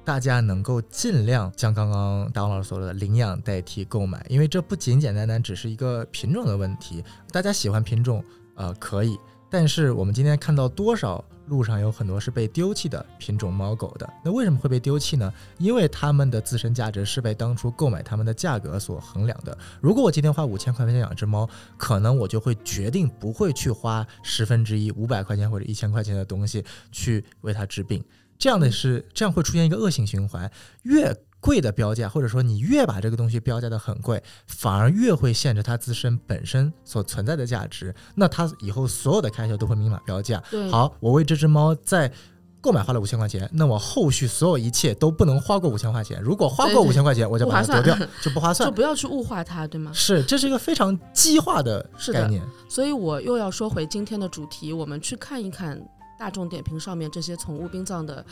[0.04, 7.04] 大家能够尽量将刚刚大王老师所说的领养代替购买，因为这不仅简单单只是一个品种的问题。
[7.30, 8.24] 大家喜欢品种，
[8.56, 9.16] 呃，可以，
[9.48, 15.32] 但是我们今天看到多少路上有很多是被丢弃的品种猫狗的，那为什么会被丢弃呢？
[15.58, 19.56] 因为它们的自身价值是被当初购买它们的价格所衡量的。
[19.80, 28.04] 如果我今天花五千块钱养只猫，可能我就会决定不会去花十分之一五百块钱或者一千块钱的东西去为它治病。
[28.38, 30.48] 这样的是这样会出现一个恶性循环，
[30.82, 37.94] 越贵的标价，或者说你越把这个东西标价的很贵，反而越会限制它自身本身所存在的价值。
[38.14, 40.42] 那它以后所有的开销都会明码标价。
[40.50, 42.12] 对，好，我为这只猫在
[42.60, 46.20] 购买花了五千块钱，那我后续所有一切都不能花过五千块钱。
[46.20, 48.74] 如果花过五千块钱，我就把它夺掉，就不划算就。
[48.74, 49.92] 不要去物化它，对吗？
[49.94, 52.42] 是，这是一个非常激化的概念。
[52.68, 55.80] 所以我又要说回今天的主题，我们去看一看
[56.18, 58.26] 大众点评上面这些宠物殡葬的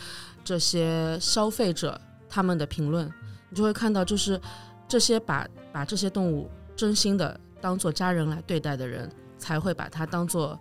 [0.44, 1.98] 这些消费者
[2.28, 3.06] 他们的评论，
[3.48, 4.40] 你就会看到，就是
[4.88, 10.58] 这些把把这些动物真心的当做家人来对待的人，才会把它当做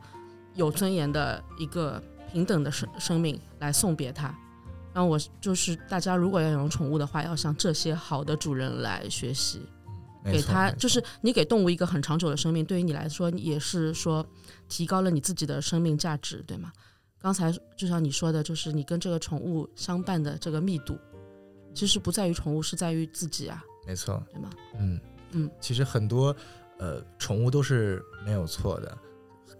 [0.54, 2.02] 有尊严的一个
[2.32, 4.34] 平等的生生命来送别它。
[4.94, 9.62] 然后我就是大家如果要养宠物的话，要向这些好的主人来学习。
[10.24, 14.26] 给没错没错它就是你给动物一个很长久的生命，对于你来说也是说
[14.68, 16.72] 提高了你自己的生命价值，对吗？
[17.22, 20.98] 刚才就像你说的，就是你跟这个宠物相伴的这个密度，
[21.76, 24.24] 其实不在于宠物，是在于自己啊，没错。
[24.32, 24.50] 对吗？
[24.80, 25.00] 嗯
[25.32, 26.36] 嗯，其实很多
[26.80, 28.98] 呃宠物都是没有错的，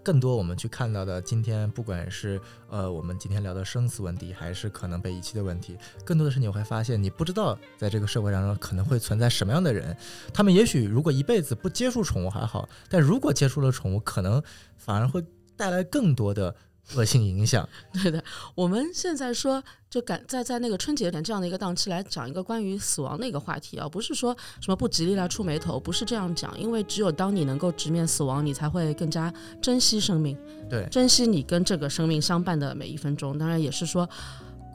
[0.02, 2.40] 更多我们去看到的，今天不管是
[2.70, 9.96] 呃我们今天聊的生死问题，还是可能被遗弃的问题，更多的是你会发现，你不知道在这个社会当中可能会存在什么样的人，
[10.34, 14.42] 他们也许如果一辈子不接触宠物还好，但如果接触了宠物，可能
[14.78, 15.22] 反而会
[15.58, 16.56] 带来更多的
[16.94, 17.68] 恶性影响。
[17.92, 18.24] 对的，
[18.54, 30.38] 我们现在说就赶在在那个春节点这样的一个档期来讲一个关于死亡的一个话题啊，不是说什么不吉利来触眉头，不是这样讲，因为只有当你能够直面死亡，你才会更加珍惜生命。
[30.70, 33.38] 对，珍惜你跟这个生命相伴的每一分钟。
[33.38, 34.08] 当然也是说，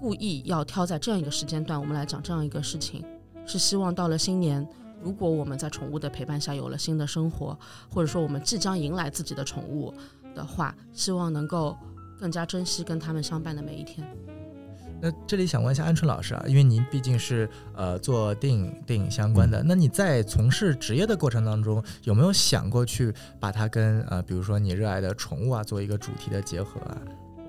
[0.01, 3.05] 故意要挑在这样一个时间段，我们来讲这样一个事情，
[3.47, 4.67] 是希望到了新年，
[5.03, 7.59] 如果我们在宠物的陪伴下有了新的生活，
[7.93, 9.93] 或者说我们即将迎来自己的宠物
[10.35, 11.77] 的话，希望能够
[12.21, 14.07] 更加珍惜跟他们相伴的每一天。
[15.03, 23.11] 那这里想问一下安春老师啊，因为您毕竟是呃做电影电影相关的，那你在从事职业的过程当中，有没有想过去
[23.41, 26.99] 把它跟呃比如说你热爱的宠物啊做一个主题的结合啊？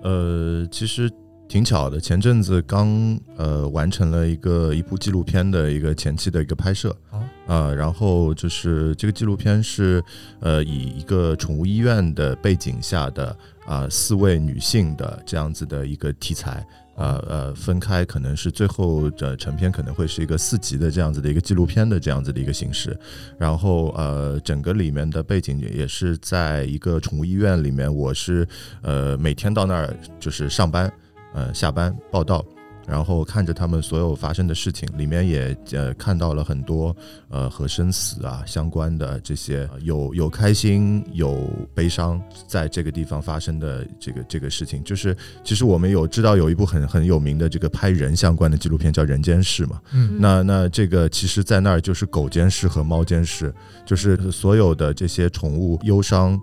[0.04, 1.12] 呃，其实
[1.50, 10.02] 挺巧的，前阵子刚呃完成了一个一部纪录片的一个前期的一个拍摄哦啊、然后就是这个纪录片是
[10.40, 13.36] 呃以一个宠物医院的背景下的
[13.66, 16.66] 啊、四位女性的这样子的一个题材。
[16.96, 22.96] 呃呃，分开可能是最后的成片可能会是一个四集的这样子的一个纪录片的这样子的一个形式，
[23.40, 28.48] 然后呃，整个里面的背景也是在一个宠物医院里面，我是
[28.82, 30.92] 呃每天到那儿就是上班，
[31.34, 32.46] 呃下班报道，
[32.92, 36.94] 然后看着他们所有发生的事情，里面也呃看到了很多
[37.30, 50.18] 呃和生死啊相关的这些呃有有开心有悲伤，在这个地方发生的这个这个事情，就是其实我们有知道有一部很很有名的这个拍人相关的纪录片叫《人间世》嘛，嗯。
[50.20, 56.38] 那那这个其实，在那儿就是狗监视和猫监视，就是所有的这些宠物忧伤、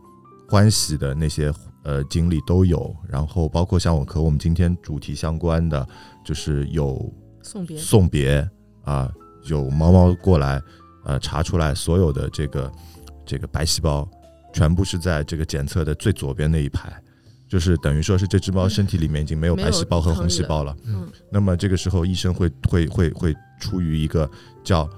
[0.49, 1.53] 欢喜的那些
[1.89, 5.89] 呃经历都有，然后包括像我和我们今天主题相关的，
[6.23, 7.11] 就是有
[7.43, 8.51] 送别，送别。
[8.85, 9.11] 啊，
[9.45, 10.61] 有猫猫过来
[11.05, 12.73] 呃查出来所有的这个
[13.25, 14.07] 这个白细胞，
[14.53, 16.93] 全部是在这个检测的最左边那一排。
[17.49, 21.11] 就是等于说是这只猫身体里面已经没有白细胞和红细胞了，嗯。
[21.33, 24.31] 那么这个时候，医生会会会会出于一个
[24.63, 24.89] 叫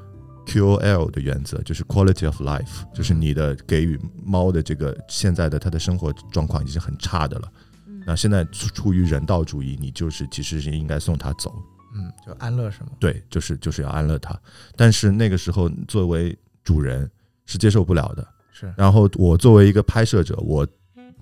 [0.50, 7.52] QOL 的原则，就是 Quality of Life，就是你的给予猫的这个现在的它的生活状况已经是很差的了。
[7.86, 11.54] 嗯那现在出出于人道主义，你就是其实是应该送它走，
[11.94, 12.88] 嗯，就安乐是吗？
[12.98, 14.36] 对，就是就是要安乐它。
[14.74, 17.08] 但是那个时候作为主人
[17.46, 18.26] 是接受不了的。
[18.52, 20.66] 是，然后我作为一个拍摄者，我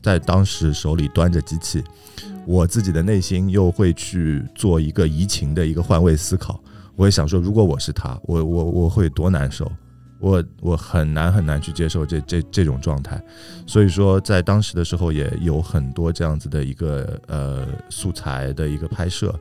[0.03, 1.83] 在当时手里端着机器，
[2.47, 6.63] 我自己的内心又会去做一个移情的一个换位思考。
[6.99, 9.71] 我会想说，如果我是他，我我我会多难受，
[10.19, 13.23] 我我很难很难去接受这这这种状态。
[13.69, 19.33] 所以说，在当时的时候也有很多这样子的一个呃素材的一个拍摄，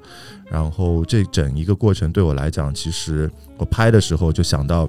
[0.45, 3.27] 然后这整一个过程对我来讲，其实
[3.57, 4.87] 我拍的时候就想到，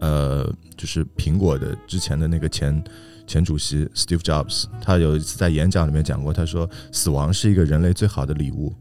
[0.00, 2.82] 呃，就是苹果的之前的那个前
[3.24, 8.74] 前主席 Steve Jobs，他有一次在演讲里面讲过，他说死亡是一个人类最好的礼物。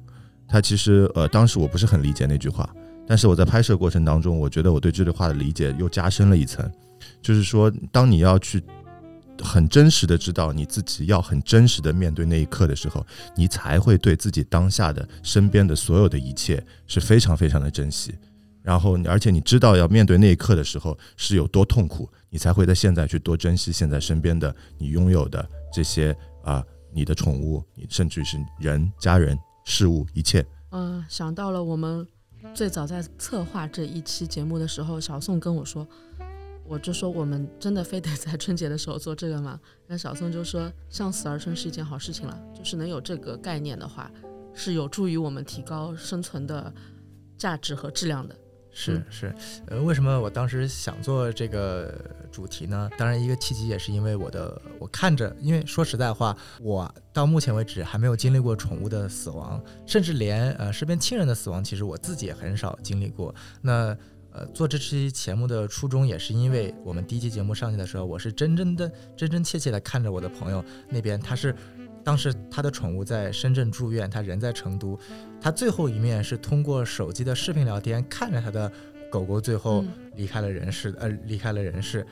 [0.52, 2.70] 他其实呃，当时我不是很理解那句话，
[3.08, 6.70] 但是我在拍摄过程当中，我觉得我对这句话的理解又加深了一层，
[7.22, 8.62] 就是说，当你要去
[9.42, 18.14] 很真实的知道你自己要很真实的面对那一刻的时候，你才会对自己当下的身边的所有的一切是非常非常的珍惜。
[18.62, 26.62] 然后，而且你知道要面对那一刻的时候是有多痛苦，你才会在现在去多珍惜现在身边的你拥有的这些啊、
[26.94, 29.36] 你的宠物，你甚至是人、家人、
[29.66, 30.46] 事物，一切。
[30.72, 32.08] 嗯、想到了我们
[32.54, 35.88] 最早在策划这一期节目的时候，小宋跟我说，
[36.66, 39.60] 我就说我们真的非得在春节的时候做这个吗？
[39.88, 44.10] 那小宋就说，向死而生是一件好事情了，就是能有这个概念的话，
[44.54, 46.74] 是有助于我们提高生存的
[47.38, 48.36] 价值和质量的。
[48.74, 49.36] 嗯是是，
[49.68, 51.94] 呃，为什么我当时想做这个
[52.32, 52.90] 主题呢？
[52.98, 63.36] 当然，一个契机也是因为我的，我看着，因为说实在话，我到目前为止还没有经历过宠物的死亡，甚至连呃身边亲人的死亡，其实我自己也很少经历过。
[63.62, 63.96] 那
[64.34, 71.54] 呃，做这期节目的初衷也是因为我们第一期节目上去的时候，我是真真的、真真切切的看着我的朋友那边，他是
[72.04, 74.98] 当时他的宠物在深圳住院，他人在成都，
[75.40, 78.72] 他最后一面是通过手机的视频聊天，看着他的
[79.10, 82.06] 狗狗最后嗯离开了人世，呃，离开了人世。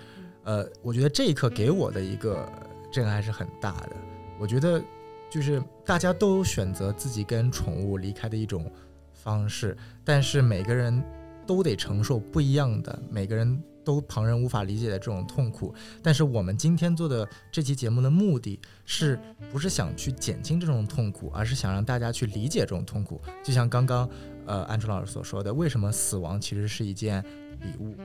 [0.43, 2.47] 呃，我觉得这一刻给我的一个
[2.91, 3.95] 震撼是很大的。
[4.39, 4.81] 我觉得
[5.29, 8.71] 就是大家都有选择自己跟宠物离开的一种
[9.13, 11.03] 方式，但是每个人
[11.45, 15.73] 都得承受不一样的，每个人都旁人无法理解的这种痛苦。
[16.03, 19.19] 但是我们今天做的这期节目的目的是
[19.51, 23.19] 不是想去减轻这种痛苦，而是想让大家去理解这种痛苦？
[23.43, 24.07] 就像刚刚
[24.45, 27.23] 呃安春老师所说的，为什么死亡其实是一件
[27.61, 27.95] 礼物？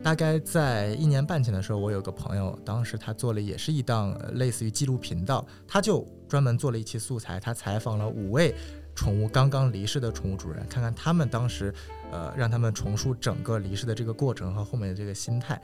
[0.00, 8.54] 大概在一年半前的时候，我有个朋友，当时他做了也是一档呃类似于纪录频道，他就专门做了一期素材，他采访了五位
[8.94, 11.74] 宠物刚刚离世的宠物主人，看看他们当时，
[12.12, 15.60] 呃，让他们重述整个离世的这个过程和后面的这个心态。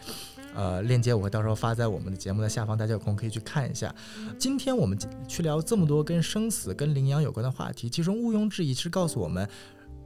[0.55, 3.95] 呃，链接我会到时候发在我们的节目的下方，大家有空可以去看一下。
[4.39, 9.49] 今天我们去聊这么多跟生死、跟领养有关的话题，其实毋庸置疑是告诉我们，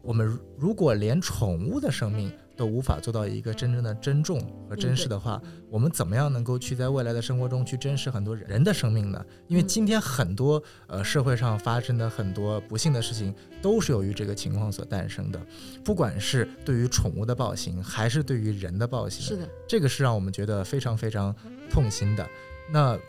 [0.03, 5.41] 我们如果连宠物的生命都无法做到一个真正的珍重和珍视的话，
[5.71, 9.25] 我们怎么样能够去在未来的生活中去珍视很多人的生命呢？
[9.49, 15.41] 因为今天很多呃社会上发生的很多不幸的事情，都是由于这个情况所诞生的。
[15.85, 21.35] 不管是对于宠物的暴行，还是对于人的暴行，是的，这个是让我们觉得非常非常
[21.71, 22.29] 痛心的。
[22.71, 23.01] 那呃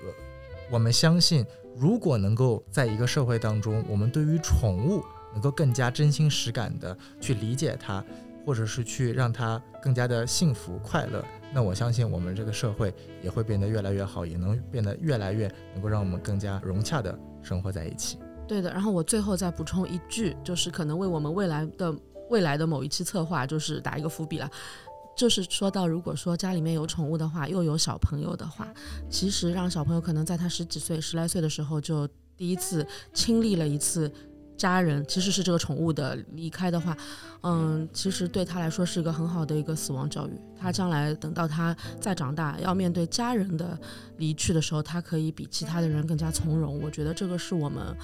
[0.72, 8.04] 我们相信，如果能够在一个社会当中，我们对于宠物能够更加真心实感的去理解它，
[8.46, 11.24] 或者是去让他更加的幸福快乐，
[11.54, 18.18] 那我相信我们这个社会也会变得越来越好，也能变得越来越能够让我们更加融洽的生活在一起。
[18.48, 18.72] 对的。
[18.72, 21.96] 然后我最后再补充一句，就是可能为我们未来的
[22.30, 24.50] 未来的某一期策划，就是打一个伏笔了。
[25.16, 28.68] 就是说到，如果说家里面有宠物的话，又有小朋友的话，
[29.10, 34.12] 其实让小朋友可能在他十几岁、十来岁的时候就第一次亲历了一次
[34.58, 36.96] 家人，其实是这个宠物的离开的话，
[37.42, 40.32] 嗯，其实对他来说是一个很好的一个死亡教育。
[40.60, 43.78] 他将来等到他再长大，要面对家人的
[44.18, 46.82] 离去的时候，他可以比其他的人更加从容。
[46.82, 47.96] 我觉得这个是我们。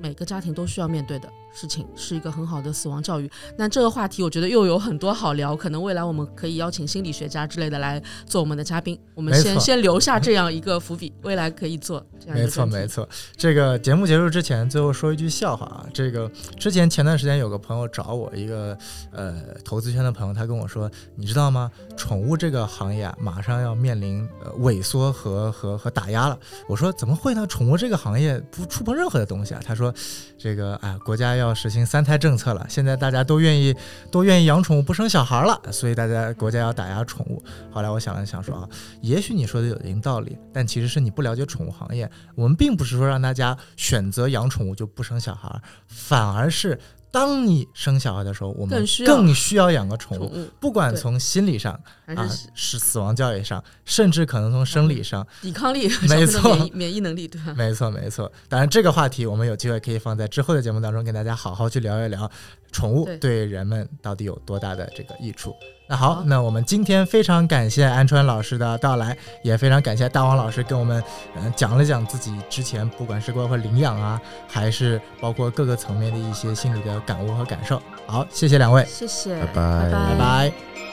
[0.00, 3.30] 每个家庭都需要面对的事情，是一个很好的死亡教育。
[3.56, 5.56] 那这个话题，我觉得又有很多好聊。
[5.56, 8.98] 可能未来我们可以邀请心理学家之类的来做我们的嘉宾。
[9.14, 12.86] 我们先先留下这样一个伏笔，未来可以做这样一没错，没。
[12.86, 13.08] 错。
[13.36, 15.86] 这个节目结束之前，最后说一句笑话啊。
[15.92, 18.76] 这个之前前段时间有个朋友找我，一个
[19.12, 21.70] 呃投资圈的朋友，他跟我说，你知道吗？
[21.96, 26.38] 宠物这个行业啊，马上要面临呃萎缩和和和打压了。
[26.68, 27.46] 我说怎么会呢？
[27.46, 29.60] 宠物这个行业不触碰任何的东西啊。
[29.64, 29.87] 他说，
[30.38, 33.74] 这个啊，国家要实行三胎政策了，现在大家都愿意
[34.10, 37.42] 都愿意养宠物，不生小孩了，所以大家国家要打压宠物。
[37.70, 38.68] 后来我想了想说啊，
[39.00, 42.10] 也许你说的有一定道理，但其实是你不了解宠物行业。
[42.34, 46.78] 我们并不是说让大家选择养宠物就不生小孩，反而是
[47.10, 50.46] 当你生小孩的时候，我们更需要养个宠物。
[50.60, 51.72] 不管从心理上
[52.06, 57.54] 啊是，死亡教育上，甚至可能从生理上，抵抗力、没错免疫免疫能力，对吧？
[57.56, 58.30] 没错没错。
[58.48, 62.30] 当然，这个话题我们有机会可以放在之后的节目当中，跟大家好好去聊一聊
[62.70, 65.54] 宠物对对人们到底有多大的这个益处。
[65.90, 71.02] 那好，那我们今天非常感谢安川老师的到来，也非常感谢大王老师跟我们
[71.34, 77.80] 嗯、呃讲了讲自己之前不管是包括领养啊，还是包括各个层面的一些心理的感悟和感受。
[78.06, 80.87] 好，谢谢两位，谢谢，拜拜拜拜。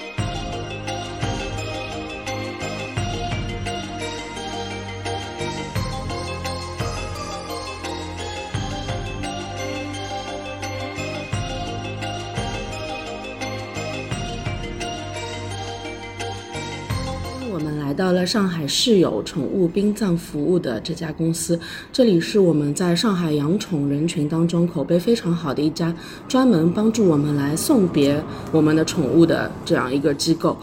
[18.26, 21.60] 上海市有宠物殡葬服务的这家公司，
[21.92, 25.94] 这里是我们在上海养宠人群当中口碑非常好的一家，
[26.28, 28.22] 专门帮助我们来送别
[28.52, 30.58] 我们的宠物的这样一个机构。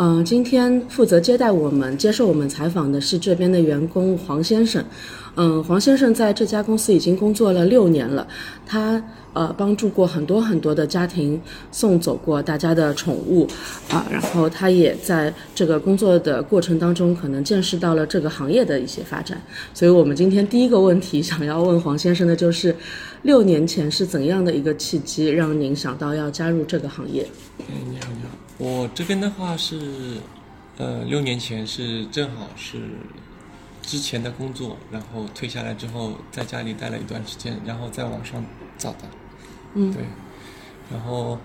[0.00, 4.84] 嗯、今天负责接待我们、接受我们采访的是这边的员工黄先生。
[5.34, 8.26] 嗯，黄先生在这家公司已经工作了六年了，
[8.64, 11.40] 他呃帮助过很多很多的家庭
[11.72, 13.46] 送走过大家的宠物
[13.90, 19.40] 啊，然后他也在这个工作的过程当中，可能见识到了这个行业的一些发展。
[19.74, 22.74] 所以我们今天第一个问题想要问黄先生的就是，
[23.22, 27.26] 六年前是怎样的一个契机让您想到要加入这个行业？
[27.60, 28.47] 哎，你好，你好。
[28.58, 30.20] 我这边的话是，
[30.76, 32.80] 呃，六年前是正好是
[33.82, 38.44] 之前的工作，然后退下来之后，在家里待了一段时间，然后在网上
[38.76, 38.98] 找的。
[39.74, 40.02] 嗯对。
[40.90, 41.38] 然后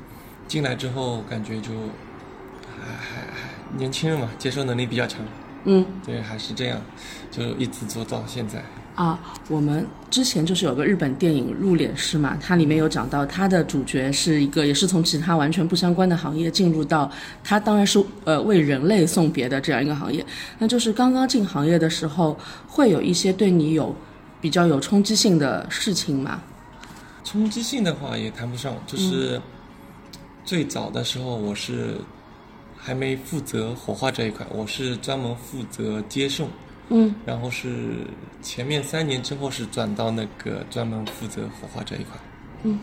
[0.47, 1.71] 进来之后，感觉就
[2.79, 5.19] 还还还年轻人嘛，接受能力比较强。
[5.65, 6.81] 嗯对，还是这样，
[7.29, 8.63] 就一直做到现在。
[8.95, 9.19] 啊，
[9.49, 17.11] 我们之前就是有个日本电影《入殓师》嘛，它里面有讲到，它的主角是一个也是从其他完全不相关的行业进入到，
[17.43, 20.23] 他当然是呃为人类送别的这样一个行业。
[20.59, 22.37] 那就是刚刚进行业的时候，
[22.67, 23.95] 会有一些对你有
[24.39, 26.41] 比较有冲击性的事情吗？
[27.23, 29.41] 冲击性的话也谈不上，就是
[30.45, 31.95] 最早的时候我是
[32.77, 36.47] 还没负责火化这一块，我是专门负责接送，
[36.89, 38.05] 嗯然后是
[38.41, 42.19] 前面三年之后是转到那个专门负责火化这一块。
[42.63, 42.79] 嗯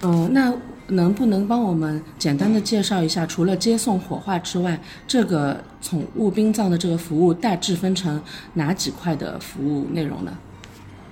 [0.00, 0.54] 呃，那
[0.86, 8.22] 能不能帮我们简单的介绍一下，除了接送火化之外，这个宠物殡葬的这个服务大致分成
[8.54, 10.38] 哪几块的服务内容呢？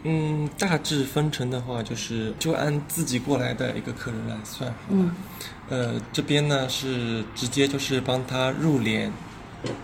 [0.04, 4.98] 嗯，大致分成的话，就是就按自己过来的一个客人来算好了。
[5.00, 5.10] 嗯
[5.68, 9.10] 呃，这边呢是直接就是帮他入殓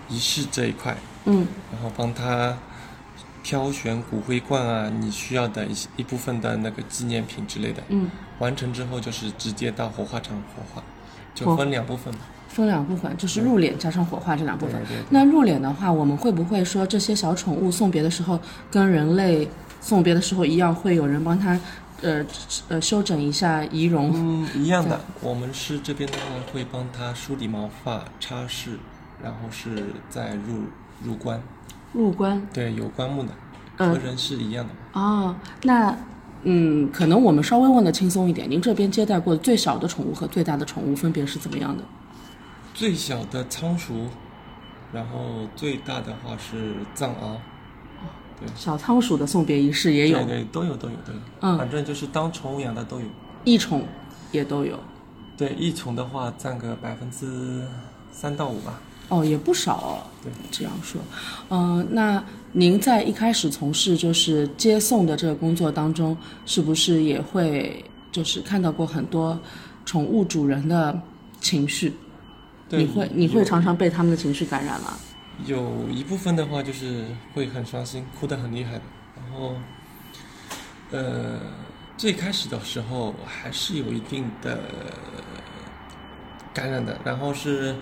[0.09, 2.57] 仪式这一块，嗯然后帮他
[3.43, 7.83] 挑选骨灰罐啊，你需要的一些一部分的那个纪念品之类的。
[7.89, 10.83] 嗯，完成之后就是直接到火化场火化，
[11.35, 12.21] 就分两部分嘛。
[12.49, 14.75] 分两部分，就是入殓加上火化这两部分。
[14.83, 18.39] 对对对那入殓的话，我们会不会说这些小宠物送别的时候，
[18.71, 19.49] 跟人类
[19.81, 21.59] 送别的时候一样，会有人帮他，
[22.03, 22.23] 呃
[22.69, 24.13] 呃修整一下仪容？
[24.15, 25.01] 嗯，一样的。
[25.23, 28.77] 我们是这边的话会帮他梳理毛发、擦拭，
[29.23, 30.65] 然后是再入
[31.05, 31.41] 入棺，
[31.93, 33.29] 入棺对，有棺木的，
[33.79, 35.01] 嗯和人是一样的。
[35.01, 35.97] 哦，那
[36.43, 38.51] 嗯，可能我们稍微问的轻松一点。
[38.51, 41.85] 您这边接待过最小的宠物和最大的宠物分别是怎么样的？
[42.75, 44.09] 最小的仓鼠，
[44.93, 47.37] 然后最大的话是藏獒，
[48.41, 51.19] 对小仓鼠的送别仪式也有对，对，都有都有都有。
[51.43, 53.07] 嗯反正就是当宠物养的都有。
[53.45, 53.87] 异宠
[54.33, 54.79] 也都有。
[55.37, 57.63] 对，异宠的话占个百分之
[58.11, 58.81] 三到五吧。
[59.13, 59.93] 哦，也不少哦。
[60.23, 61.01] 对，这样说，
[61.51, 69.39] 嗯、那您在一开始从事就是接送的这个工作当中，是不是也会就是看到过很多
[69.85, 70.99] 宠物主人的
[71.41, 71.93] 情绪？
[72.71, 74.95] 对你会你会常常被他们的情绪感染吗？
[75.45, 77.05] 有一部分的话就是
[77.35, 78.83] 会很伤心，哭得很厉害的。
[79.17, 79.55] 然后，
[80.91, 81.41] 呃，
[81.99, 84.59] 最开始的时候还是有一定的
[86.55, 87.75] 感染的，然后是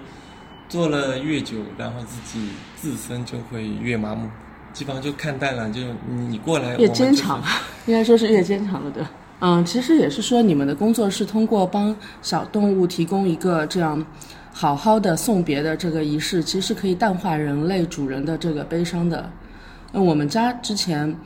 [0.70, 4.28] 做了越久，然后自己自身就会越麻木，
[4.72, 7.42] 基本上就看淡了，就你过来越坚强，
[7.86, 9.02] 应该说是越坚强了对。
[9.40, 14.06] 嗯，其实也是说，你们的工作是通过帮小动物提供一个这样
[14.52, 19.28] 好好的送别的这个仪式，其实可以淡化人类主人的这个悲伤的。
[19.92, 21.16] 那我们家之前，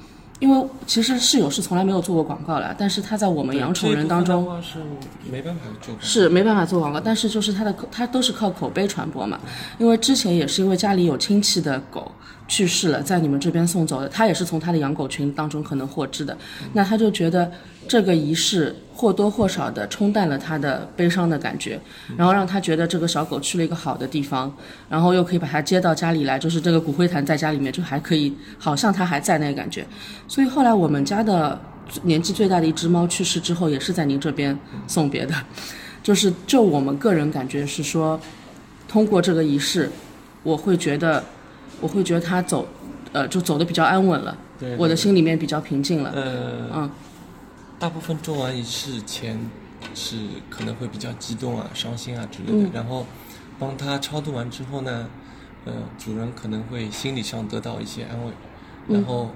[0.44, 4.78] 因为其实室友是从来没有做过广告了，但是他在我们养宠人当中是
[5.32, 9.40] 没办法做广告是没办法做广告，但是就是他的，他都是靠口碑传播嘛。
[9.78, 12.12] 因为之前也是因为家里有亲戚的狗
[12.46, 16.36] 去世了，在你们这边送走的，他也是从他的养狗群当中可能获知的，
[16.74, 17.50] 那他就觉得
[17.86, 21.80] 这个仪式或多或少的冲淡了他的悲伤的感觉，
[22.16, 24.54] 然后让他觉得这个小狗去了一个好的地方，
[24.88, 29.86] 然后又可以把它接到家里来，就是这个骨灰坛在家里面就还可以，好像它还在那个感觉。
[30.28, 31.60] 所以后来我们家的
[32.02, 35.34] 年纪最大的一只猫去世之后，也是在您这边送别的。
[36.02, 38.20] 就是就我们个人感觉是说，
[38.86, 39.90] 通过这个仪式，
[40.42, 41.24] 我会觉得，
[41.80, 42.68] 我会觉得它走，
[43.12, 46.12] 呃，就走的比较安稳了，对我的心里面比较平静了。
[46.14, 46.90] 呃，嗯，
[47.78, 49.38] 大部分做完仪式前
[49.94, 50.16] 是
[50.48, 53.06] 可能会比较激动啊、伤心啊之类的，嗯然后
[53.58, 55.08] 帮他超度完之后呢，
[55.64, 58.32] 呃，主人可能会心理上得到一些安慰，
[58.88, 59.30] 嗯然后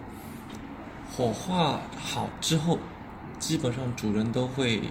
[1.16, 2.78] 火化好之后，
[3.38, 4.82] 基本上主人都会。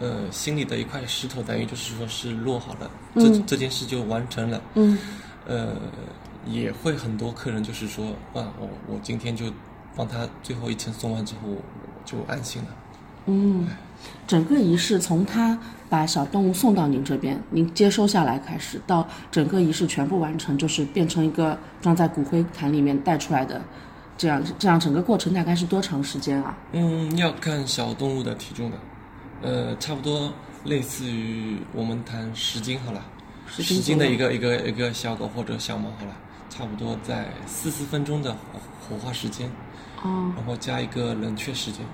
[0.00, 4.62] 呃，心里的一块石头等于就是说是落好了，这嗯这件事就完成了。
[4.74, 4.96] 嗯
[5.44, 5.74] 呃，
[6.46, 9.46] 也会很多客人就是说，啊，我我今天就
[9.96, 11.60] 帮他最后一程送完之后，我
[12.08, 12.68] 就安心了。
[13.26, 13.66] 嗯，
[14.26, 15.58] 整个仪式从他
[15.90, 23.60] 把小动物送到您这边，您接收下来开始，到整个仪式全部完成，就是变成一个装在骨灰坛里面带出来的，
[24.16, 26.56] 这样这样整个过程大概是多长时间啊？
[26.72, 28.78] 嗯，要看小动物的体重的，
[29.42, 30.32] 呃，差不多
[30.64, 33.04] 类似于我们谈十斤好了
[33.50, 36.16] ，10斤十斤的一个一个一个小狗或者小猫好了，
[36.48, 39.50] 差不多在四十分钟的火火化时间，
[40.02, 41.84] 哦，然后加一个冷却时间，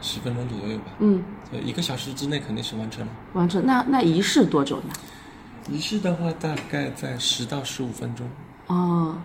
[0.00, 3.12] 十分钟左右吧，嗯，所以一个小时之内肯定是完成了。
[3.34, 3.64] 完成。
[3.66, 4.84] 那那仪式多久呢？
[5.70, 8.26] 仪式的话，大概在十到十五分钟。
[8.68, 9.16] 哦，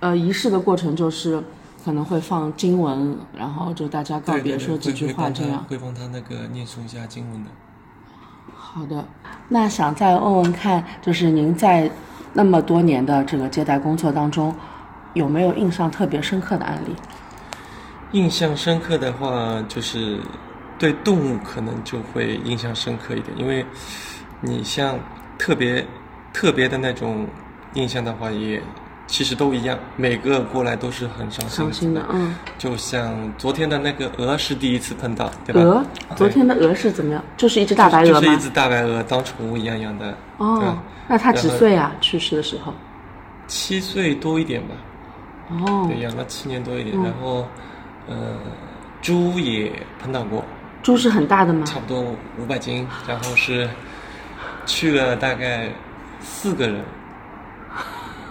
[0.00, 1.42] 呃，仪式的过程就是
[1.84, 5.64] 可能会放经文，然后就大家告别对对对说几句话这样。
[5.68, 7.50] 会帮他那个念诵一下经文的。
[8.52, 9.06] 好的，
[9.48, 11.88] 那想再问问看，就是您在
[12.32, 14.52] 那么多年的这个接待工作当中，
[15.12, 16.92] 有没有印象特别深刻的案例？
[18.14, 20.18] 印象深刻的话，就是
[20.78, 23.66] 对动物可能就会印象深刻一点，因为
[24.40, 24.96] 你像
[25.36, 25.84] 特别
[26.32, 27.26] 特别的那种
[27.74, 28.62] 印象的话，也
[29.08, 32.36] 其实都一样，每个过来都是很伤心伤心的，嗯。
[32.56, 35.60] 就像昨天的那个鹅是第一次碰到，对吧？
[35.60, 35.84] 鹅，
[36.14, 37.22] 昨天的鹅是怎么样？
[37.36, 38.20] 就是一只大白鹅吗？
[38.20, 41.92] 就是一只大白鹅当宠物一样养的，哦，那它几岁啊？
[42.00, 42.72] 去世的时候？
[43.48, 44.74] 七岁多一点吧。
[45.50, 47.46] 哦，对，养了七年多一点，嗯然后，
[48.06, 48.36] 呃，
[49.00, 50.44] 猪也碰到过，
[50.82, 51.64] 猪是很大的吗？
[51.64, 52.02] 差不多
[52.38, 53.68] 五百斤，然后是
[54.66, 55.68] 去了大概
[56.20, 56.84] 四个人，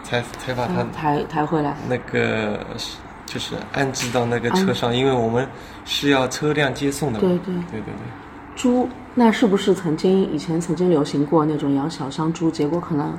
[0.04, 1.76] 才才把它嗯抬抬回来。
[1.88, 5.48] 那个就就是安置到那个车上，因为我们
[5.86, 7.28] 是要车辆接送的嘛。
[7.28, 7.94] 对对对对对。
[8.56, 12.52] 猪，那是不是曾经以前曾经流行过那种养小香猪？
[12.52, 13.18] 结果可能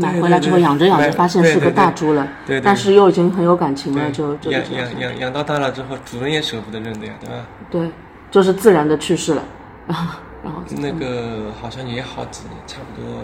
[0.00, 7.34] 买回来之后养着养着发现是个大猪了，对对但是又已经很有感情了，就就养养养养到大了之后，主人也舍不得扔的呀，对吧？
[7.70, 7.90] 对，
[8.30, 9.42] 就是自然的去世了，
[9.86, 13.20] 然后然后那个好像也好几年，差不多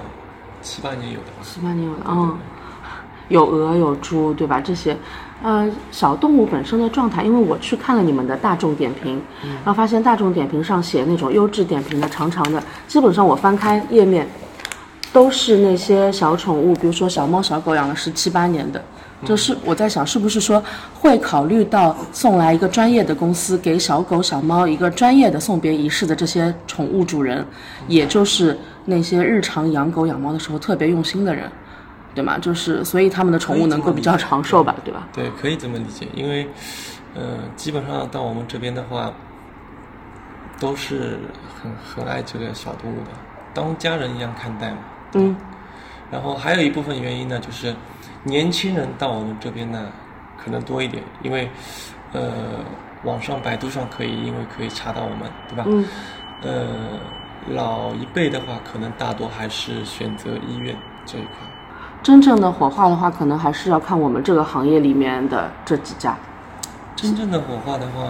[0.61, 1.43] 七八年有的吧。
[1.43, 2.37] 七八年有的，嗯，
[3.29, 4.61] 有鹅有猪，对吧？
[4.61, 4.97] 这些，
[5.43, 9.20] 呃，小动物本身的状态，因为我去看了你们的大众点评，
[9.64, 14.29] 然后发现大众点评上写那种优质点评的长长的，基本上我翻开页面，
[15.17, 18.85] 都是那些小宠物，比如说小猫小狗养了十七八年的。
[19.25, 20.62] 就是我在想，是不是说
[20.93, 27.43] 会考虑到送来一个专业的公司，给小狗小猫一个专业的送别仪式的这些宠物主人，
[27.89, 31.51] 也就是那些日常养狗养猫的时候特别用心的人，
[32.14, 32.37] 对吗？
[32.39, 35.09] 就是所以他们的宠物能够比较长寿吧，对吧？
[35.14, 36.47] 对，可以这么理解，因为，
[37.14, 39.11] 呃，基本上到我们这边的话，
[40.61, 41.19] 都是
[41.62, 43.11] 很很爱这个小动物的，
[43.55, 44.77] 当家人一样看待嘛。
[45.17, 45.37] 嗯，
[46.11, 47.75] 然后还有一部分原因呢，就是
[48.23, 49.91] 年轻人到我们这边呢，
[50.43, 51.51] 可能多一点，因为，
[52.12, 52.33] 呃，
[53.05, 55.64] 网上百度上可以，因为可以查到我们，对吧？
[55.67, 55.85] 嗯。
[56.43, 56.67] 呃，
[57.49, 61.31] 老一辈的话，可能大多还是选择医院这一块。
[62.03, 66.14] 真正的火化的话，可能还是要看我们这个行业里面的这几家。
[66.95, 68.05] 真正的火化的话，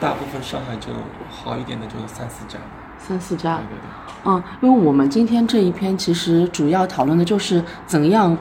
[0.00, 0.90] 大部分上海就
[1.28, 2.58] 好一点的就三四家。
[3.06, 3.78] 三四家对，对对。
[4.26, 8.36] 嗯，因为我们今天这一篇其实主要讨论的就是怎样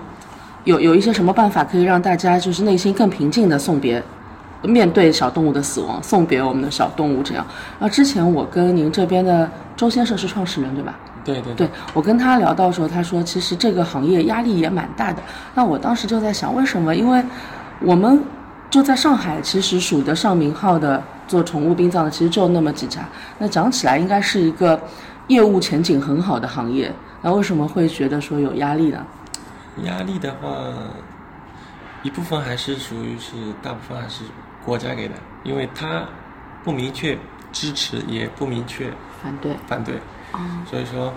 [0.63, 4.01] 有有一些什么办法可以让大家就是内心更平静的送别，
[4.61, 7.45] 面对小动物的死亡，送别我们的小动物这样。
[7.79, 10.95] 然后之前我跟您这边的周先生是创始人对吧？
[11.25, 15.21] 对对对我跟他聊到的时候，他说其实这个行业压力也蛮大的。
[15.53, 16.95] 那我当时就在想，为什么？
[16.95, 17.23] 因为
[17.81, 18.21] 我们
[18.73, 23.07] 就在上海，其实数得上名号的做宠物殡葬的，其实就那么几家。
[23.37, 24.81] 那讲起来应该是一个
[25.27, 26.91] 业务前景很好的行业。
[27.21, 29.05] 那为什么会觉得说有压力呢？
[29.83, 30.57] 压力的话，
[32.01, 34.23] 一部分还是属于是大部分还是
[34.65, 35.13] 国家给的，
[35.43, 36.03] 因为它
[36.63, 37.15] 不明确
[37.51, 39.55] 支持，也不明确反对。
[39.67, 39.99] 反对，
[40.33, 41.13] 嗯所以说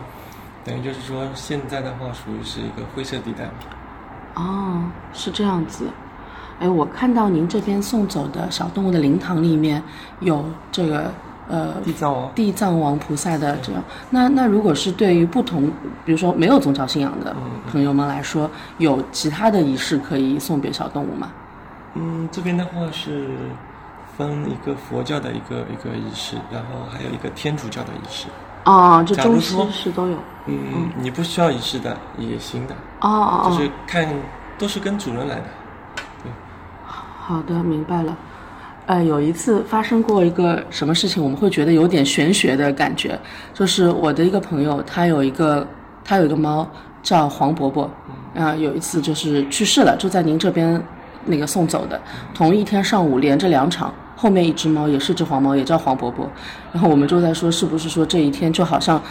[0.62, 3.52] 等于就是说现在的话属于是一个灰色地带嘛。
[4.34, 4.84] 哦，
[5.14, 5.86] 是这样子。
[6.58, 9.82] 哎，我看到您这边送走的小动物的灵堂里面
[10.20, 11.12] 有这个
[11.48, 13.82] 呃地藏王地藏王菩萨的这样。
[14.10, 15.70] 那那如果是对于不同，
[16.04, 17.36] 比如说没有宗教信仰的
[17.70, 21.28] 朋友们来说，有其他的仪式可以送别小动物吗？
[21.94, 23.28] 嗯，这边的话是
[24.16, 28.28] 分一个佛教的一个一个仪式，然后还有一个天主教的仪式。
[28.64, 30.16] 哦，这中西式都有。
[30.46, 34.08] 嗯，你不需要仪式的也行的，哦哦哦，就是看
[34.58, 35.44] 都是跟主人来的。
[37.28, 38.16] 好的，明白了。
[38.86, 43.18] 呃，有一次发生过一个什么事情，我们会觉得有点玄学的感觉，
[43.52, 45.66] 就是我的一个朋友，他有一个
[46.04, 46.64] 他有一个猫
[47.02, 47.90] 叫黄伯伯，
[48.36, 50.80] 啊、有一次就是去世了，就在您这边
[51.24, 52.00] 那个送走的，
[52.32, 53.92] 同一天上午连着两场。
[54.14, 56.30] 后面一只猫也是只黄猫，也叫黄伯伯，
[56.72, 59.02] 然后我们就在说，是不是说这一天就好像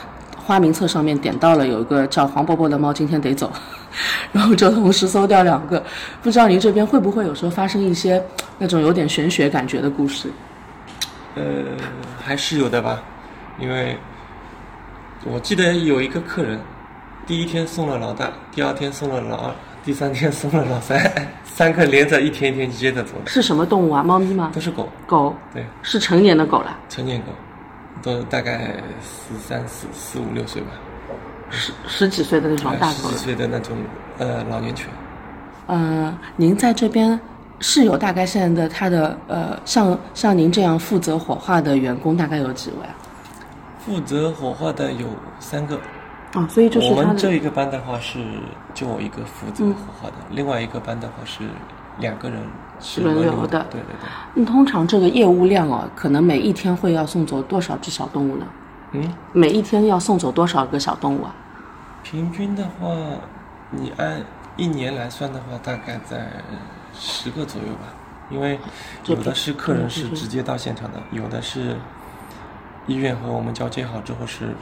[0.45, 3.51] 花名册上面点到了有一个叫黄伯伯的猫今天得走，
[4.31, 5.83] 然后就同时搜掉两个，
[6.21, 8.23] 不知道您这边会不会有时候发生一些
[8.59, 10.29] 那种有点玄学感觉的故事？
[11.33, 11.43] 呃，
[12.23, 13.01] 还是有的吧，
[13.59, 13.97] 因为
[15.23, 16.59] 我记得有一个客人，
[17.25, 19.51] 第一天送了老大，第二天送了老二，
[19.83, 21.11] 第三天送了老三，
[21.43, 24.03] 三个连着一天一天接着走，是什么动物啊？
[24.03, 24.51] 猫咪吗？
[24.53, 25.35] 都是狗，狗。
[25.53, 27.27] 对，是成年的狗了，成年狗，
[28.05, 30.67] 都大概十三四四五六岁吧，
[31.49, 33.15] 十十几岁的那种大狗十几。
[33.15, 33.75] 岁的那种
[34.19, 34.87] 呃老年犬。
[35.65, 37.19] 呃，您在这边
[37.59, 42.93] 是有大概现在的他的呃，像像您这样负责火化的员工大概有几位啊？
[43.83, 45.07] 负责火化的有
[45.39, 45.79] 三个，
[46.33, 48.19] 啊，所以就是我们这一个班的话是
[48.75, 51.39] 就我一个负责火化的，另外一个班的话是
[51.97, 52.39] 两个人
[52.79, 54.09] 是轮流流的对对对。
[54.35, 58.45] 那，通常这个业务量哦，可能每一天会要送走多少只小动物呢？
[58.91, 61.33] 嗯，每一天要送走多少个小动物啊？
[62.03, 62.87] 平均的话，
[63.71, 64.21] 你按
[64.55, 66.31] 一年来算的话，大概在
[66.93, 67.87] 十个左右吧。
[68.29, 68.59] 因为
[69.05, 71.75] 有的是客人是直接到现场的，有的是
[72.87, 74.55] 医院和我们交接好之后是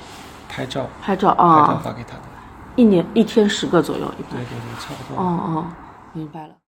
[0.49, 2.23] 拍照，拍照啊拍照啊，发给他的。
[2.75, 4.39] 一年一天十个左右，一般对。
[4.39, 5.21] 对对，差不多。
[5.21, 5.65] 哦哦，
[6.11, 6.53] 明白了。